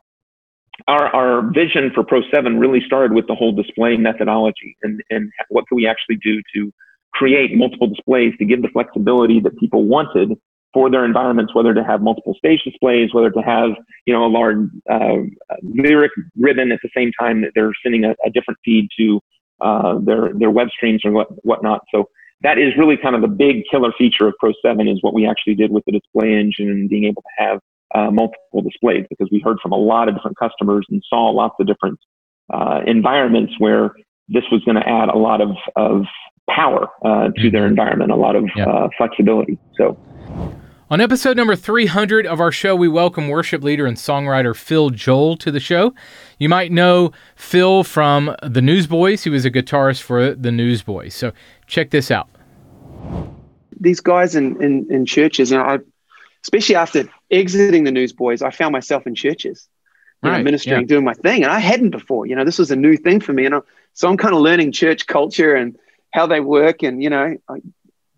[0.87, 5.31] our, our vision for Pro 7 really started with the whole display methodology and, and
[5.49, 6.73] what can we actually do to
[7.13, 10.37] create multiple displays to give the flexibility that people wanted
[10.73, 13.69] for their environments, whether to have multiple stage displays, whether to have,
[14.05, 14.57] you know, a large
[14.89, 15.17] uh,
[15.61, 19.21] lyric ribbon at the same time that they're sending a, a different feed to
[19.61, 21.81] uh, their their web streams or what whatnot.
[21.93, 22.09] So
[22.41, 25.25] that is really kind of the big killer feature of Pro 7 is what we
[25.25, 27.59] actually did with the display engine and being able to have
[27.95, 31.55] uh, multiple displays because we heard from a lot of different customers and saw lots
[31.59, 31.99] of different
[32.51, 33.91] uh, environments where
[34.27, 36.05] this was going to add a lot of, of
[36.49, 37.69] power uh, to their mm-hmm.
[37.69, 38.67] environment, a lot of yep.
[38.67, 39.57] uh, flexibility.
[39.75, 39.97] So.
[40.89, 45.37] On episode number 300 of our show, we welcome worship leader and songwriter Phil Joel
[45.37, 45.93] to the show.
[46.37, 49.23] You might know Phil from the Newsboys.
[49.23, 51.15] He was a guitarist for the Newsboys.
[51.15, 51.31] So
[51.65, 52.29] check this out.
[53.79, 55.79] these guys in, in, in churches, you know, I,
[56.43, 59.67] especially after exiting the Newsboys, I found myself in churches,
[60.21, 60.87] right, know, ministering, yeah.
[60.87, 61.43] doing my thing.
[61.43, 63.45] And I hadn't before, you know, this was a new thing for me.
[63.45, 63.59] And I,
[63.93, 65.77] so I'm kind of learning church culture and
[66.13, 66.83] how they work.
[66.83, 67.61] And, you know, I,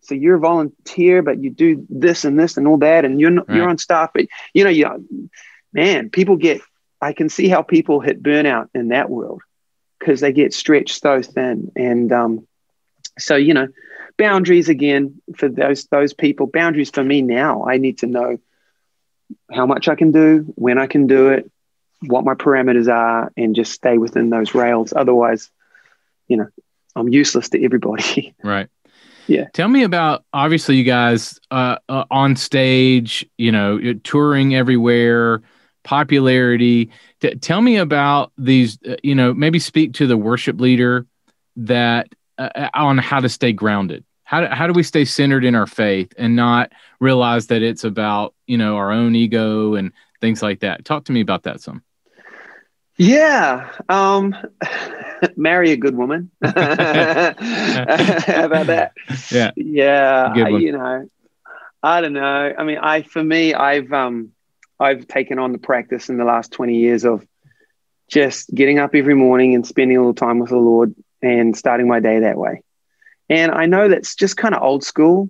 [0.01, 3.05] so you're a volunteer, but you do this and this and all that.
[3.05, 3.57] And you're, not, right.
[3.57, 5.29] you're on staff, but you know, you,
[5.73, 6.61] man, people get,
[7.01, 9.41] I can see how people hit burnout in that world
[9.99, 11.71] because they get stretched so thin.
[11.75, 12.47] And, um,
[13.17, 13.67] so, you know,
[14.17, 18.37] boundaries again for those those people boundaries for me now i need to know
[19.51, 21.51] how much i can do when i can do it
[22.01, 25.49] what my parameters are and just stay within those rails otherwise
[26.27, 26.47] you know
[26.95, 28.69] i'm useless to everybody right
[29.27, 35.41] yeah tell me about obviously you guys uh, uh, on stage you know touring everywhere
[35.83, 36.89] popularity
[37.21, 41.05] T- tell me about these uh, you know maybe speak to the worship leader
[41.55, 44.03] that uh, uh, on how to stay grounded.
[44.23, 47.83] How do, how do we stay centered in our faith and not realize that it's
[47.83, 50.83] about you know our own ego and things like that?
[50.83, 51.83] Talk to me about that some.
[52.97, 54.35] Yeah, um,
[55.35, 56.31] marry a good woman.
[56.43, 57.37] how about
[58.67, 58.93] that?
[59.31, 60.33] Yeah, yeah.
[60.33, 61.09] I, you know,
[61.83, 62.53] I don't know.
[62.57, 64.31] I mean, I for me, I've um,
[64.79, 67.25] I've taken on the practice in the last twenty years of
[68.07, 71.87] just getting up every morning and spending a little time with the Lord and starting
[71.87, 72.61] my day that way.
[73.29, 75.29] And I know that's just kind of old school,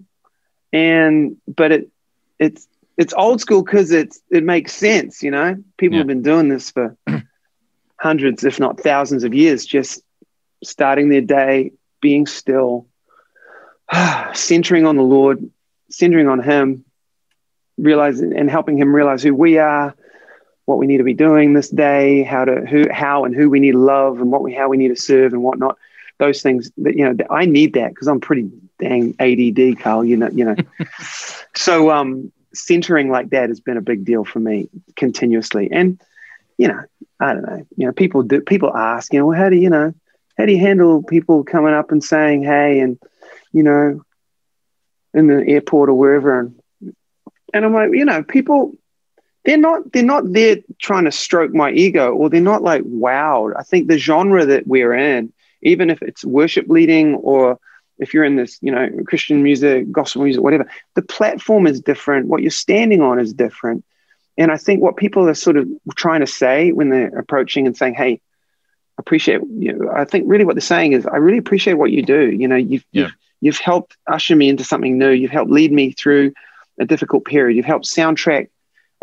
[0.72, 1.90] and but it
[2.38, 5.24] it's it's old school because it's it makes sense.
[5.24, 6.02] You know, people yeah.
[6.02, 6.96] have been doing this for
[8.06, 9.66] hundreds, if not thousands, of years.
[9.66, 10.04] Just
[10.64, 12.86] starting their day, being still,
[14.34, 15.50] centering on the Lord,
[15.90, 16.86] centering on Him,
[17.80, 19.96] realizing and helping Him realize who we are,
[20.66, 23.60] what we need to be doing this day, how to who how and who we
[23.60, 25.76] need to love, and what we how we need to serve and whatnot.
[26.20, 30.06] Those things that you know, I need that because I'm pretty dang ADD, Carl.
[30.06, 30.56] You know, you know.
[31.56, 36.00] so um, centering like that has been a big deal for me continuously, and
[36.58, 36.82] you know,
[37.20, 37.66] I don't know.
[37.78, 39.94] You know, people do people ask, you know, well, how do you know,
[40.38, 42.98] how do you handle people coming up and saying, hey, and
[43.52, 44.02] you know,
[45.14, 46.62] in the airport or wherever, and
[47.54, 48.74] and I'm like, you know, people
[49.46, 53.54] they're not they're not there trying to stroke my ego or they're not like wowed.
[53.58, 57.60] I think the genre that we're in, even if it's worship leading or
[57.98, 62.28] if you're in this, you know, Christian music, gospel music, whatever, the platform is different.
[62.28, 63.86] What you're standing on is different.
[64.38, 67.76] And I think what people are sort of trying to say when they're approaching and
[67.76, 68.22] saying, "Hey,
[68.98, 72.30] appreciate you," I think really what they're saying is, "I really appreciate what you do.
[72.32, 73.04] You know, you've yeah.
[73.04, 75.12] you've, you've helped usher me into something new.
[75.12, 76.34] You've helped lead me through
[76.80, 77.56] a difficult period.
[77.56, 78.50] You've helped soundtrack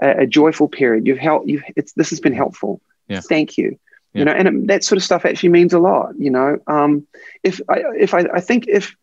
[0.00, 1.06] a, a joyful period.
[1.06, 1.48] You've helped.
[1.48, 2.80] You it's this has been helpful.
[3.08, 3.20] Yeah.
[3.20, 3.78] Thank you.
[4.12, 4.18] Yeah.
[4.18, 6.12] You know, and it, that sort of stuff actually means a lot.
[6.18, 7.06] You know, um,
[7.42, 8.94] if I if I, I think if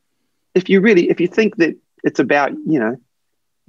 [0.53, 2.97] if you really if you think that it's about you know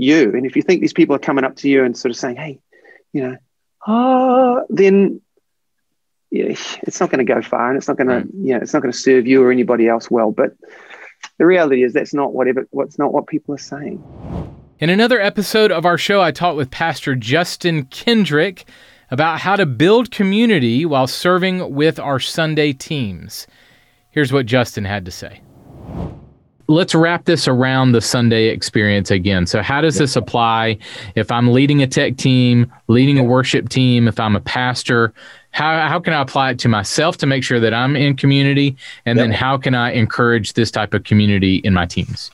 [0.00, 2.16] you, and if you think these people are coming up to you and sort of
[2.16, 2.60] saying, hey,
[3.12, 3.36] you know,
[3.86, 5.20] ah, then
[6.30, 8.30] yeah, it's not going to go far, and it's not going right.
[8.30, 10.30] to you know it's not going to serve you or anybody else well.
[10.30, 10.52] But
[11.38, 14.02] the reality is that's not whatever what's not what people are saying.
[14.78, 18.64] In another episode of our show, I talked with Pastor Justin Kendrick
[19.10, 23.46] about how to build community while serving with our Sunday teams.
[24.10, 25.40] Here's what Justin had to say.
[26.70, 29.44] Let's wrap this around the Sunday experience again.
[29.44, 30.78] So, how does this apply
[31.16, 35.12] if I'm leading a tech team, leading a worship team, if I'm a pastor?
[35.50, 38.76] How, how can I apply it to myself to make sure that I'm in community?
[39.04, 39.24] And yep.
[39.24, 42.30] then, how can I encourage this type of community in my teams?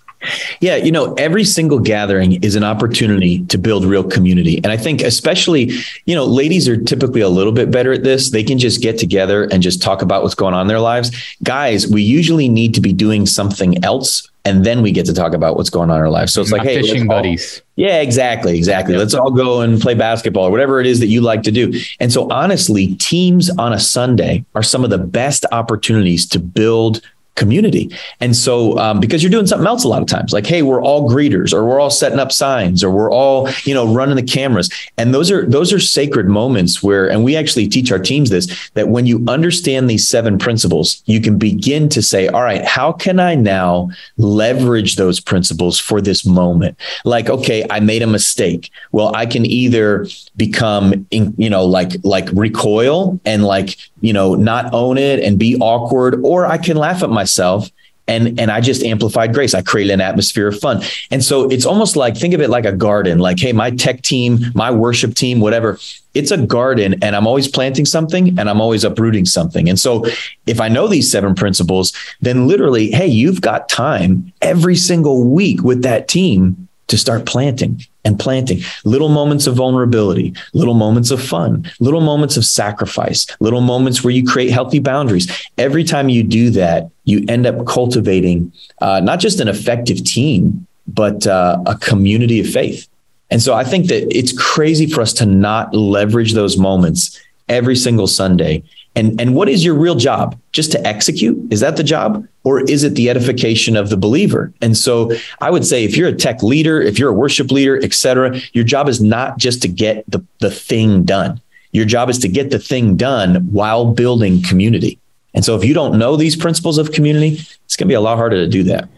[0.60, 4.58] Yeah, you know, every single gathering is an opportunity to build real community.
[4.58, 5.72] And I think, especially,
[6.04, 8.30] you know, ladies are typically a little bit better at this.
[8.30, 11.10] They can just get together and just talk about what's going on in their lives.
[11.42, 14.30] Guys, we usually need to be doing something else.
[14.44, 16.32] And then we get to talk about what's going on in our lives.
[16.32, 17.62] So it's like, hey, fishing buddies.
[17.74, 18.56] yeah, exactly.
[18.56, 18.96] Exactly.
[18.96, 21.72] Let's all go and play basketball or whatever it is that you like to do.
[21.98, 27.00] And so, honestly, teams on a Sunday are some of the best opportunities to build
[27.36, 27.90] community.
[28.20, 30.82] And so, um, because you're doing something else a lot of times, like, hey, we're
[30.82, 34.22] all greeters, or we're all setting up signs, or we're all, you know, running the
[34.22, 34.68] cameras.
[34.98, 38.70] And those are those are sacred moments where, and we actually teach our teams this,
[38.70, 42.92] that when you understand these seven principles, you can begin to say, all right, how
[42.92, 46.78] can I now leverage those principles for this moment?
[47.04, 48.70] Like, okay, I made a mistake.
[48.92, 54.72] Well, I can either become, you know, like like recoil and like, you know, not
[54.72, 57.70] own it and be awkward, or I can laugh at myself
[58.08, 59.54] and and I just amplified grace.
[59.54, 60.82] I created an atmosphere of fun.
[61.10, 63.18] And so it's almost like think of it like a garden.
[63.18, 65.78] Like, hey, my tech team, my worship team, whatever,
[66.14, 69.68] it's a garden and I'm always planting something and I'm always uprooting something.
[69.68, 70.06] And so
[70.46, 75.62] if I know these seven principles, then literally, hey, you've got time every single week
[75.62, 81.20] with that team to start planting and planting little moments of vulnerability, little moments of
[81.20, 85.30] fun, little moments of sacrifice, little moments where you create healthy boundaries.
[85.58, 90.66] Every time you do that, you end up cultivating uh, not just an effective team,
[90.86, 92.88] but uh, a community of faith.
[93.30, 97.76] And so I think that it's crazy for us to not leverage those moments every
[97.76, 98.62] single Sunday
[98.96, 100.40] and, and what is your real job?
[100.52, 101.52] Just to execute?
[101.52, 102.26] Is that the job?
[102.44, 104.52] Or is it the edification of the believer?
[104.62, 107.78] And so I would say if you're a tech leader, if you're a worship leader,
[107.82, 111.40] et cetera, your job is not just to get the, the thing done.
[111.72, 114.98] Your job is to get the thing done while building community.
[115.34, 118.00] And so if you don't know these principles of community, it's going to be a
[118.00, 118.88] lot harder to do that.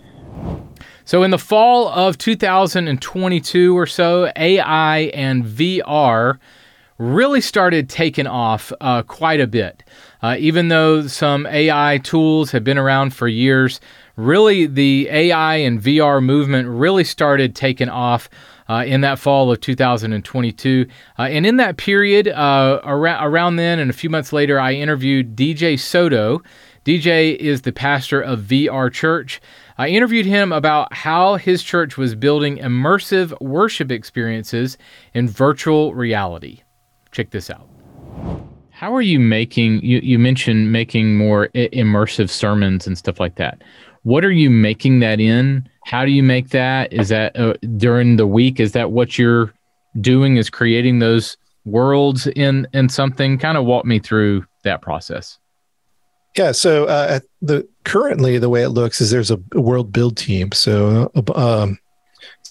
[1.05, 6.39] So, in the fall of 2022 or so, AI and VR
[6.99, 9.85] really started taking off uh, quite a bit.
[10.21, 13.81] Uh, even though some AI tools have been around for years,
[14.17, 18.29] really the AI and VR movement really started taking off.
[18.71, 20.87] Uh, in that fall of 2022.
[21.19, 24.75] Uh, and in that period, uh, around, around then and a few months later, I
[24.75, 26.43] interviewed DJ Soto.
[26.85, 29.41] DJ is the pastor of VR Church.
[29.79, 34.77] I interviewed him about how his church was building immersive worship experiences
[35.15, 36.61] in virtual reality.
[37.19, 37.69] Check this out.
[38.71, 39.81] How are you making?
[39.83, 43.61] You, you mentioned making more immersive sermons and stuff like that.
[44.05, 45.69] What are you making that in?
[45.85, 46.93] How do you make that?
[46.93, 48.61] Is that uh, during the week?
[48.61, 49.53] Is that what you're
[50.01, 50.37] doing?
[50.37, 53.37] Is creating those worlds in in something?
[53.37, 55.41] Kind of walk me through that process.
[56.37, 56.53] Yeah.
[56.53, 60.53] So uh, the currently the way it looks is there's a world build team.
[60.53, 61.81] So um,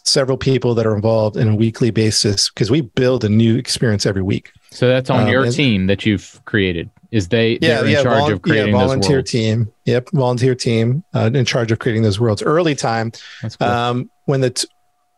[0.07, 4.05] several people that are involved in a weekly basis because we build a new experience
[4.05, 4.51] every week.
[4.71, 6.89] So that's on um, your team that you've created.
[7.11, 9.71] Is they yeah, in yeah, charge vol- of creating yeah, volunteer team.
[9.85, 12.41] Yep, volunteer team uh, in charge of creating those worlds.
[12.41, 13.67] Early time, cool.
[13.67, 14.67] um, when the t-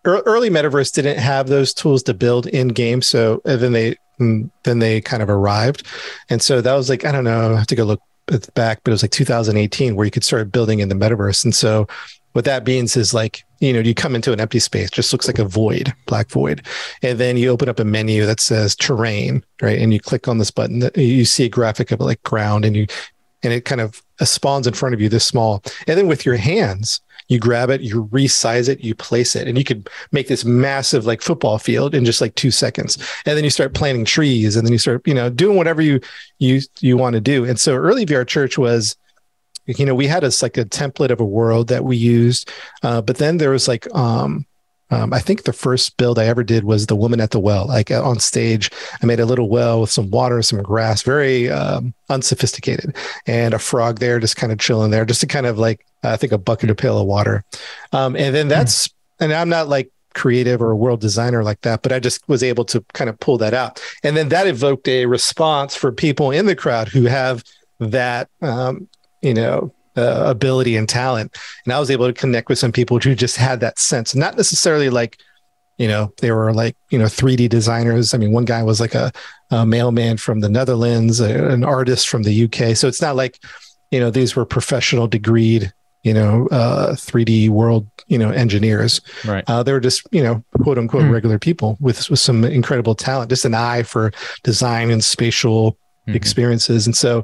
[0.05, 4.79] early metaverse didn't have those tools to build in game, so then they mm, then
[4.79, 5.87] they kind of arrived,
[6.29, 8.01] and so that was like I don't know, I have to go look
[8.53, 11.55] back, but it was like 2018 where you could start building in the metaverse, and
[11.55, 11.87] so
[12.33, 15.27] what that means is like you know you come into an empty space just looks
[15.27, 16.65] like a void black void.
[17.01, 19.79] And then you open up a menu that says terrain right?
[19.79, 22.75] And you click on this button that you see a graphic of like ground and
[22.75, 22.87] you
[23.43, 25.63] and it kind of uh, spawns in front of you this small.
[25.87, 29.55] And then with your hands you grab it you resize it you place it and
[29.55, 32.97] you could make this massive like football field in just like two seconds.
[33.25, 35.99] And then you start planting trees and then you start you know doing whatever you
[36.39, 37.45] you you want to do.
[37.45, 38.95] And so early vr church was
[39.77, 42.49] you know we had a like a template of a world that we used
[42.83, 44.45] uh, but then there was like um,
[44.91, 47.67] um, I think the first build I ever did was the woman at the well.
[47.67, 51.49] Like uh, on stage, I made a little well with some water, some grass, very
[51.49, 52.95] um, unsophisticated,
[53.27, 56.17] and a frog there just kind of chilling there, just to kind of like I
[56.17, 57.43] think a bucket or pail of water.
[57.93, 58.93] Um, and then that's mm.
[59.19, 62.41] and I'm not like creative or a world designer like that, but I just was
[62.41, 63.81] able to kind of pull that out.
[64.03, 67.43] And then that evoked a response for people in the crowd who have
[67.79, 68.87] that um,
[69.21, 71.37] you know uh, ability and talent.
[71.65, 74.15] And i was able to connect with some people who just had that sense.
[74.15, 75.17] Not necessarily like
[75.77, 78.13] you know they were like you know 3d designers.
[78.13, 79.11] I mean one guy was like a,
[79.51, 83.39] a mailman from the netherlands a, an artist from the uk so it's not like
[83.89, 85.71] you know these were professional degreed
[86.03, 88.99] you know uh 3d world you know engineers.
[89.25, 89.43] Right.
[89.47, 91.11] Uh, they were just you know quote unquote mm.
[91.11, 94.11] regular people with with some incredible talent just an eye for
[94.43, 96.15] design and spatial mm-hmm.
[96.15, 96.85] experiences.
[96.85, 97.23] And so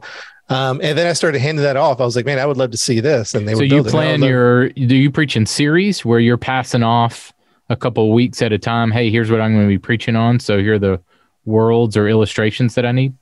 [0.49, 1.99] um, and then I started handing that off.
[1.99, 3.33] I was like, man, I would love to see this.
[3.33, 4.69] And they so you plan your?
[4.69, 7.33] Do you preach in series where you're passing off
[7.69, 8.91] a couple weeks at a time?
[8.91, 10.39] Hey, here's what I'm going to be preaching on.
[10.39, 11.01] So here are the
[11.45, 13.13] worlds or illustrations that I need.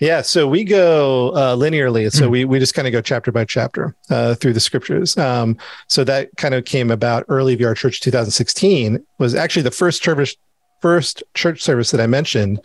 [0.00, 2.10] Yeah, so we go uh, linearly.
[2.10, 2.30] So mm.
[2.30, 5.16] we we just kind of go chapter by chapter uh, through the scriptures.
[5.18, 10.02] Um, so that kind of came about early VR Church 2016 was actually the first
[10.02, 10.36] church
[10.80, 12.60] first church service that I mentioned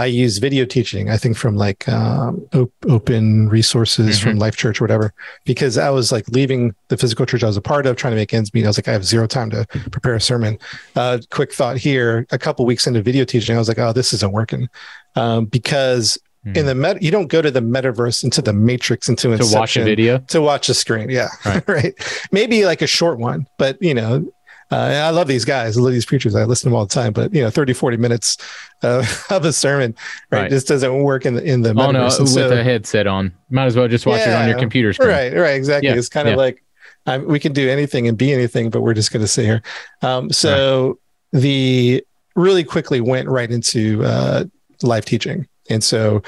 [0.00, 4.30] I use video teaching, I think from like um, op- open resources mm-hmm.
[4.30, 5.12] from Life Church or whatever,
[5.44, 8.16] because I was like leaving the physical church I was a part of, trying to
[8.16, 8.64] make ends meet.
[8.64, 10.58] I was like, I have zero time to prepare a sermon.
[10.96, 14.14] Uh, quick thought here: a couple weeks into video teaching, I was like, oh, this
[14.14, 14.68] isn't working,
[15.16, 16.16] um, because
[16.46, 16.56] mm-hmm.
[16.56, 19.76] in the met, you don't go to the metaverse into the matrix into to watch
[19.76, 21.10] a video to watch a screen.
[21.10, 21.62] Yeah, right.
[21.68, 21.94] right.
[22.32, 24.32] Maybe like a short one, but you know,
[24.70, 25.76] uh, I love these guys.
[25.76, 26.34] I love these preachers.
[26.34, 27.12] I listen to them all the time.
[27.12, 28.36] But you know, 30, 40 minutes
[28.82, 29.94] uh, of a sermon,
[30.30, 31.70] right, right, This doesn't work in the in the.
[31.70, 33.32] Oh no, with so, a headset on.
[33.50, 35.08] Might as well just watch yeah, it on your computer screen.
[35.08, 35.88] Right, right, exactly.
[35.88, 36.34] Yeah, it's kind yeah.
[36.34, 36.62] of like
[37.06, 39.62] I, we can do anything and be anything, but we're just going to sit here.
[40.02, 40.98] Um, so
[41.32, 41.40] right.
[41.40, 42.04] the
[42.36, 44.44] really quickly went right into uh,
[44.82, 46.22] live teaching, and so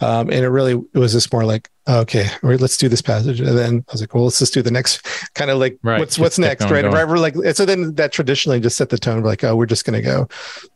[0.00, 3.56] um, and it really it was just more like okay, let's do this passage, and
[3.56, 5.98] then I was like, well, let's just do the next kind of like right.
[5.98, 6.84] what's just what's next, right?
[6.84, 9.84] Right, like so then that traditionally just set the tone of like oh, we're just
[9.84, 10.28] going to go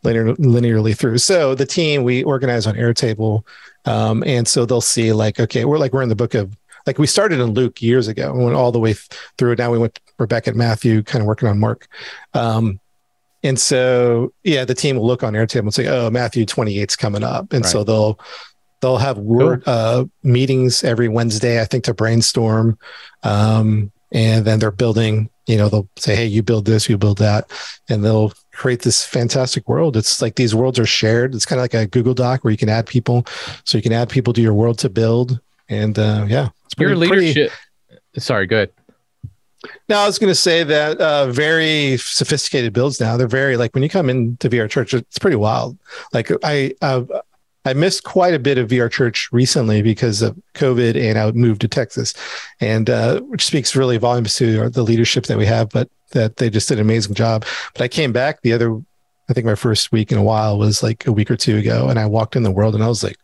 [0.02, 1.18] linear, linearly through.
[1.18, 3.46] So the team we organize on Airtable,
[3.84, 6.56] um, and so they'll see like okay, we're like we're in the book of
[6.86, 8.94] like we started in Luke years ago and went all the way
[9.38, 9.56] through.
[9.56, 11.88] Now we went we're back at Matthew, kind of working on Mark.
[12.34, 12.80] Um,
[13.42, 17.24] and so yeah, the team will look on Airtable and say, "Oh, Matthew 28's coming
[17.24, 17.70] up," and right.
[17.70, 18.18] so they'll
[18.82, 19.74] they'll have word cool.
[19.74, 22.78] uh, meetings every Wednesday, I think, to brainstorm.
[23.22, 25.30] Um, and then they're building.
[25.46, 27.50] You know, they'll say, "Hey, you build this, you build that,"
[27.88, 29.96] and they'll create this fantastic world.
[29.96, 31.34] It's like these worlds are shared.
[31.34, 33.26] It's kind of like a Google Doc where you can add people,
[33.64, 35.40] so you can add people to your world to build.
[35.68, 37.52] And uh, yeah, it's pretty, your leadership.
[37.88, 38.70] Pretty, sorry, good.
[39.88, 43.16] No, I was going to say that uh, very sophisticated builds now.
[43.16, 45.78] They're very like when you come into VR Church, it's pretty wild.
[46.12, 47.04] Like I, uh,
[47.64, 51.60] I missed quite a bit of VR Church recently because of COVID, and I moved
[51.60, 52.14] to Texas,
[52.60, 55.68] and uh, which speaks really volumes to the leadership that we have.
[55.68, 57.44] But that they just did an amazing job.
[57.72, 58.74] But I came back the other,
[59.28, 61.88] I think my first week in a while was like a week or two ago,
[61.88, 63.16] and I walked in the world, and I was like,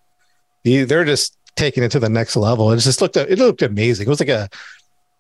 [0.64, 2.70] they're just taking it to the next level.
[2.72, 4.06] It just looked, it looked amazing.
[4.06, 4.48] It was like a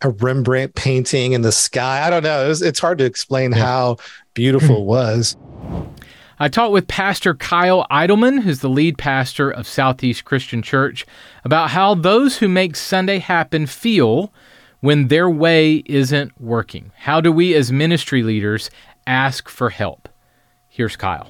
[0.02, 2.06] a Rembrandt painting in the sky.
[2.06, 2.44] I don't know.
[2.44, 3.58] It was, it's hard to explain yeah.
[3.58, 3.96] how
[4.34, 5.36] beautiful it was.
[6.40, 11.04] I talked with Pastor Kyle Idleman, who's the lead pastor of Southeast Christian Church,
[11.44, 14.32] about how those who make Sunday happen feel
[14.78, 16.92] when their way isn't working.
[16.94, 18.70] How do we as ministry leaders
[19.04, 20.08] ask for help?
[20.68, 21.28] Here's Kyle.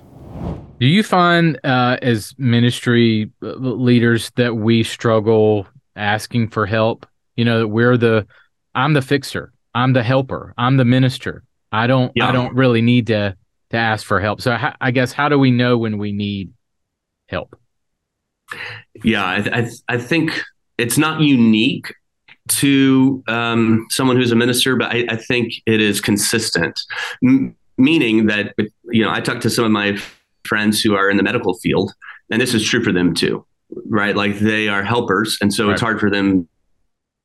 [0.78, 7.06] Do you find uh, as ministry uh, leaders that we struggle asking for help?
[7.34, 8.26] You know, that we're the
[8.74, 9.54] I'm the fixer.
[9.74, 10.52] I'm the helper.
[10.58, 11.44] I'm the minister.
[11.72, 12.28] I don't yeah.
[12.28, 13.34] I don't really need to
[13.70, 14.40] to ask for help.
[14.40, 16.52] So I, I guess how do we know when we need
[17.28, 17.56] help?
[19.04, 20.42] Yeah, I, I, I think
[20.78, 21.92] it's not unique
[22.48, 26.80] to um, someone who's a minister, but I, I think it is consistent.
[27.22, 28.54] M- meaning that
[28.90, 29.98] you know, I talk to some of my
[30.44, 31.92] friends who are in the medical field,
[32.30, 33.44] and this is true for them too,
[33.88, 34.16] right?
[34.16, 35.72] Like they are helpers, and so right.
[35.72, 36.48] it's hard for them to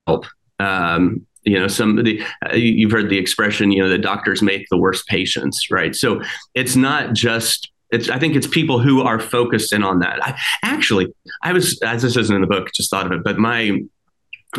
[0.07, 0.25] help.
[0.59, 4.41] Um, you know some of the uh, you've heard the expression you know the doctors
[4.41, 5.95] make the worst patients right?
[5.95, 6.21] So
[6.53, 10.23] it's not just it's i think it's people who are focused in on that.
[10.23, 11.13] I, actually
[11.43, 13.79] i was as this isn't in the book just thought of it but my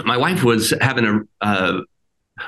[0.04, 1.82] my wife was having a, a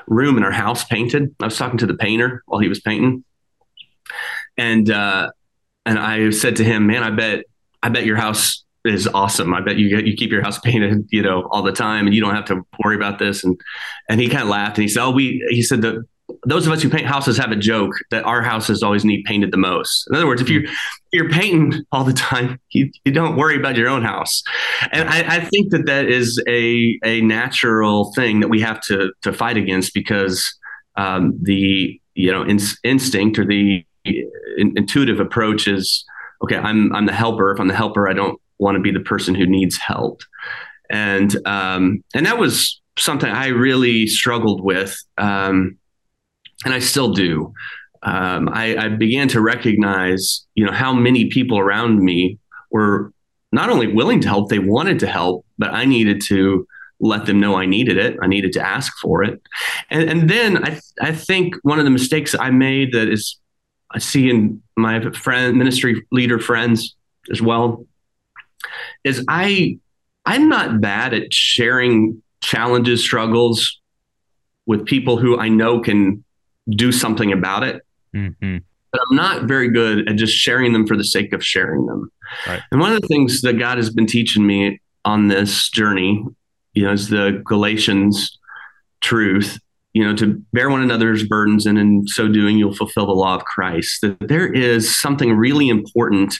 [0.08, 1.34] room in her house painted.
[1.40, 3.24] I was talking to the painter while he was painting.
[4.56, 5.30] And uh
[5.84, 7.44] and i said to him man i bet
[7.82, 9.54] i bet your house is awesome.
[9.54, 12.20] I bet you you keep your house painted, you know, all the time, and you
[12.20, 13.44] don't have to worry about this.
[13.44, 13.58] And
[14.08, 16.04] and he kind of laughed and he said, "Oh, we," he said that
[16.44, 19.52] those of us who paint houses have a joke that our houses always need painted
[19.52, 20.06] the most.
[20.08, 20.72] In other words, if you're if
[21.12, 24.42] you're painting all the time, you, you don't worry about your own house.
[24.92, 29.12] And I, I think that that is a a natural thing that we have to
[29.22, 30.44] to fight against because
[30.96, 33.84] um, the you know in, instinct or the
[34.56, 36.04] intuitive approach is
[36.42, 36.56] okay.
[36.56, 37.52] I'm I'm the helper.
[37.52, 40.22] If I'm the helper, I don't want to be the person who needs help.
[40.90, 45.76] And um, and that was something I really struggled with, um,
[46.64, 47.52] and I still do.
[48.02, 52.38] Um, I, I began to recognize, you know, how many people around me
[52.70, 53.12] were
[53.52, 56.66] not only willing to help, they wanted to help, but I needed to
[57.00, 58.16] let them know I needed it.
[58.22, 59.42] I needed to ask for it.
[59.90, 63.38] And, and then I, I think one of the mistakes I made that is
[63.90, 66.96] I see in my friend ministry leader friends
[67.30, 67.86] as well
[69.04, 69.78] is I
[70.24, 73.80] I'm not bad at sharing challenges, struggles
[74.66, 76.24] with people who I know can
[76.68, 77.82] do something about it.
[78.14, 78.58] Mm-hmm.
[78.90, 82.10] But I'm not very good at just sharing them for the sake of sharing them.
[82.46, 82.62] Right.
[82.70, 86.24] And one of the things that God has been teaching me on this journey,
[86.72, 88.38] you know, is the Galatians
[89.00, 89.58] truth,
[89.92, 93.36] you know, to bear one another's burdens, and in so doing, you'll fulfill the law
[93.36, 94.00] of Christ.
[94.02, 96.34] That there is something really important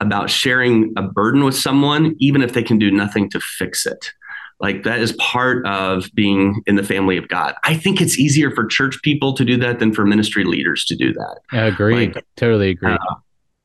[0.00, 4.12] about sharing a burden with someone, even if they can do nothing to fix it.
[4.60, 7.54] Like that is part of being in the family of God.
[7.64, 10.96] I think it's easier for church people to do that than for ministry leaders to
[10.96, 11.38] do that.
[11.50, 12.08] I agree.
[12.08, 12.92] Like, totally agree.
[12.92, 13.14] Uh,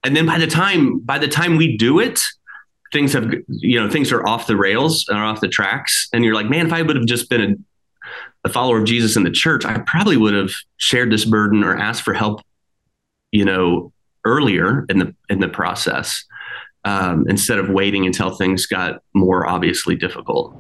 [0.04, 2.22] and then by the time by the time we do it,
[2.94, 6.08] things have you know things are off the rails and are off the tracks.
[6.14, 9.18] And you're like, man, if I would have just been a, a follower of Jesus
[9.18, 12.42] in the church, I probably would have shared this burden or asked for help,
[13.32, 13.92] you know,
[14.26, 16.26] earlier in the in the process
[16.84, 20.56] um, instead of waiting until things got more obviously difficult.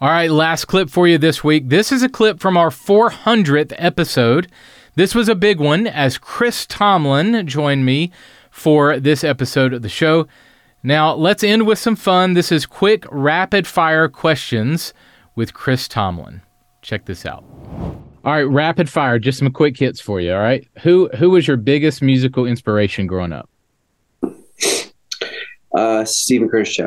[0.00, 1.68] All right, last clip for you this week.
[1.68, 4.48] This is a clip from our 400th episode.
[4.94, 8.12] This was a big one as Chris Tomlin joined me
[8.50, 10.28] for this episode of the show.
[10.82, 12.34] Now, let's end with some fun.
[12.34, 14.94] This is quick rapid fire questions
[15.34, 16.42] with Chris Tomlin.
[16.80, 17.44] Check this out.
[18.24, 20.66] All right, rapid fire, just some quick hits for you, all right?
[20.82, 23.48] Who who was your biggest musical inspiration growing up?
[25.72, 26.78] Uh Steven Curtis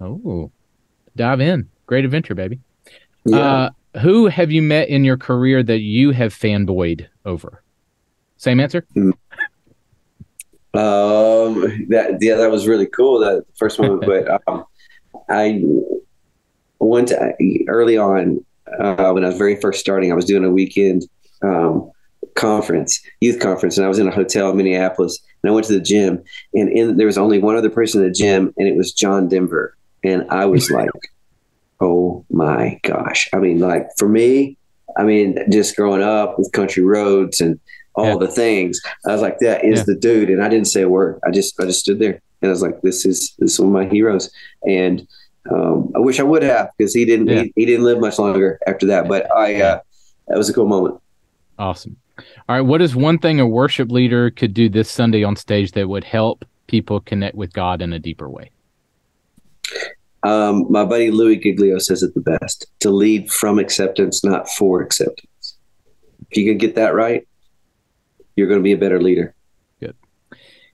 [0.00, 0.50] Oh.
[1.16, 1.68] Dive in.
[1.86, 2.60] Great adventure, baby.
[3.24, 3.38] Yeah.
[3.38, 3.70] Uh,
[4.00, 7.62] who have you met in your career that you have fanboyed over?
[8.36, 8.86] Same answer?
[8.94, 9.10] Hmm.
[10.74, 13.18] Um, that yeah, that was really cool.
[13.18, 14.64] That first one, but um,
[15.28, 15.62] I
[16.78, 17.34] went to,
[17.66, 18.44] early on
[18.78, 20.12] uh, when I was very first starting.
[20.12, 21.04] I was doing a weekend
[21.42, 21.90] um,
[22.34, 25.18] conference, youth conference, and I was in a hotel in Minneapolis.
[25.42, 26.22] And I went to the gym,
[26.54, 29.28] and in, there was only one other person in the gym, and it was John
[29.28, 29.76] Denver.
[30.04, 30.90] And I was like,
[31.80, 34.56] "Oh my gosh!" I mean, like for me,
[34.96, 37.60] I mean, just growing up with country roads and
[37.94, 38.16] all yeah.
[38.16, 38.80] the things.
[39.06, 39.84] I was like, that is yeah.
[39.86, 40.30] the dude.
[40.30, 41.18] And I didn't say a word.
[41.26, 43.68] I just, I just stood there and I was like, this is, this is one
[43.68, 44.30] of my heroes.
[44.66, 45.06] And,
[45.50, 47.42] um, I wish I would have, because he didn't, yeah.
[47.42, 49.80] he, he, didn't live much longer after that, but I, uh,
[50.28, 51.00] that was a cool moment.
[51.58, 51.96] Awesome.
[52.48, 52.60] All right.
[52.60, 56.04] What is one thing a worship leader could do this Sunday on stage that would
[56.04, 58.50] help people connect with God in a deeper way?
[60.24, 64.82] Um, my buddy Louis Giglio says it the best to lead from acceptance, not for
[64.82, 65.56] acceptance.
[66.30, 67.26] If you can get that right,
[68.36, 69.34] you're going to be a better leader.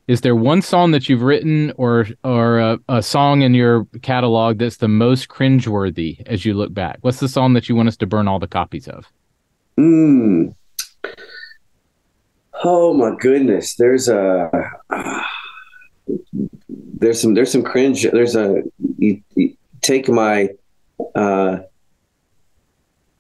[0.07, 4.59] Is there one song that you've written or or a, a song in your catalog
[4.59, 6.98] that's the most cringeworthy as you look back?
[7.00, 9.11] What's the song that you want us to burn all the copies of?
[9.76, 10.48] Hmm.
[12.62, 13.76] Oh my goodness.
[13.76, 14.50] There's a
[16.68, 18.02] there's some there's some cringe.
[18.02, 18.62] There's a
[18.98, 20.50] you, you take my
[21.14, 21.59] uh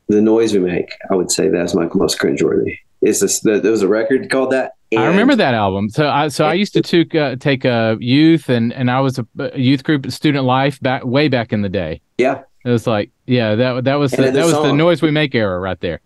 [0.08, 0.90] the noise we make.
[1.10, 4.74] I would say that's my most cringeworthy is this there was a record called that
[4.96, 5.90] and I remember that album.
[5.90, 9.18] So I so I used to take, uh, take a youth and and I was
[9.18, 12.00] a, a youth group student life back way back in the day.
[12.18, 12.42] Yeah.
[12.64, 15.58] It was like yeah that that was the, that was the noise we make era
[15.58, 16.00] right there.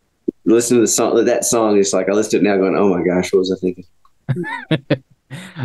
[0.45, 2.89] Listen to the song that song is like I listened to it now going oh
[2.89, 3.85] my gosh what was I thinking.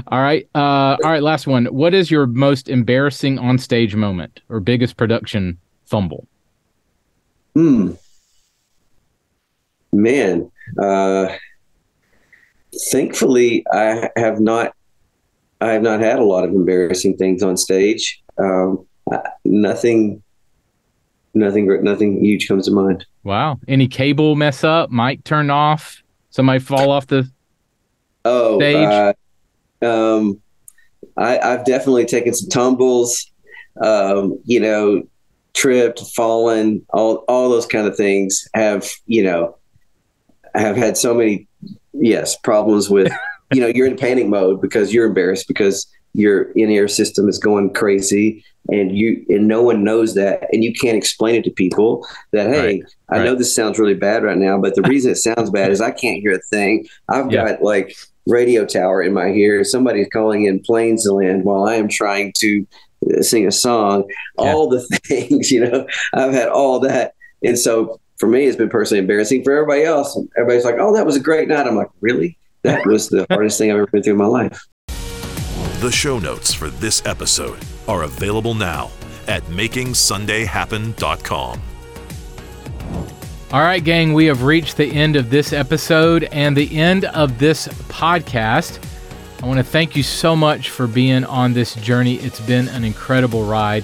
[0.07, 0.47] all right.
[0.55, 1.65] Uh all right last one.
[1.65, 6.27] What is your most embarrassing on stage moment or biggest production fumble?
[7.55, 7.93] Hmm.
[9.93, 10.51] Man,
[10.81, 11.35] uh,
[12.91, 14.73] thankfully, I have not.
[15.61, 18.21] I have not had a lot of embarrassing things on stage.
[18.37, 18.85] Um,
[19.45, 20.21] nothing,
[21.33, 23.05] nothing, nothing huge comes to mind.
[23.23, 23.59] Wow!
[23.67, 24.91] Any cable mess up?
[24.91, 26.01] Mic turn off?
[26.31, 27.29] Somebody fall off the
[28.25, 28.75] oh stage?
[28.75, 29.13] Uh,
[29.85, 30.41] um,
[31.15, 33.31] I, I've definitely taken some tumbles.
[33.81, 35.03] Um, you know,
[35.53, 39.57] tripped, fallen, all all those kind of things have you know
[40.55, 41.47] have had so many
[41.93, 43.11] yes problems with
[43.53, 47.73] you know you're in panic mode because you're embarrassed because your in-ear system is going
[47.73, 52.07] crazy and you and no one knows that and you can't explain it to people
[52.31, 52.83] that hey right.
[53.09, 53.25] i right.
[53.25, 55.91] know this sounds really bad right now but the reason it sounds bad is i
[55.91, 57.49] can't hear a thing i've yeah.
[57.49, 61.75] got like radio tower in my ear somebody's calling in planes to land while i
[61.75, 62.65] am trying to
[63.11, 64.05] uh, sing a song
[64.39, 64.45] yeah.
[64.45, 67.13] all the things you know i've had all that
[67.43, 69.43] and so for me, it's been personally embarrassing.
[69.43, 72.37] For everybody else, everybody's like, "Oh, that was a great night." I'm like, "Really?
[72.61, 74.65] That was the hardest thing I've ever been through in my life."
[75.81, 78.91] The show notes for this episode are available now
[79.27, 81.61] at makingsundayhappen.com.
[83.51, 87.39] All right, gang, we have reached the end of this episode and the end of
[87.39, 88.79] this podcast.
[89.41, 92.15] I want to thank you so much for being on this journey.
[92.15, 93.83] It's been an incredible ride.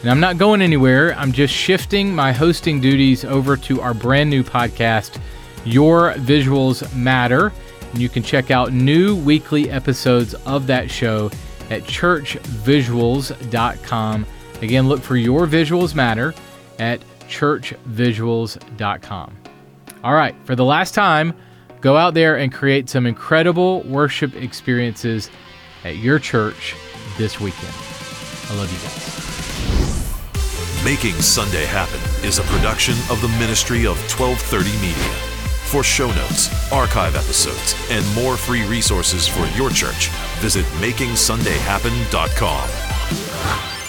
[0.00, 1.14] And I'm not going anywhere.
[1.14, 5.20] I'm just shifting my hosting duties over to our brand new podcast,
[5.64, 7.52] Your Visuals Matter.
[7.92, 11.26] And you can check out new weekly episodes of that show
[11.68, 14.26] at churchvisuals.com.
[14.62, 16.32] Again, look for Your Visuals Matter
[16.78, 19.36] at churchvisuals.com.
[20.02, 21.34] All right, for the last time,
[21.82, 25.28] go out there and create some incredible worship experiences
[25.84, 26.74] at your church
[27.18, 27.74] this weekend.
[28.48, 29.29] I love you guys.
[30.84, 35.12] Making Sunday Happen is a production of the Ministry of 1230 Media.
[35.66, 40.08] For show notes, archive episodes, and more free resources for your church,
[40.40, 43.79] visit makingsundayhappen.com.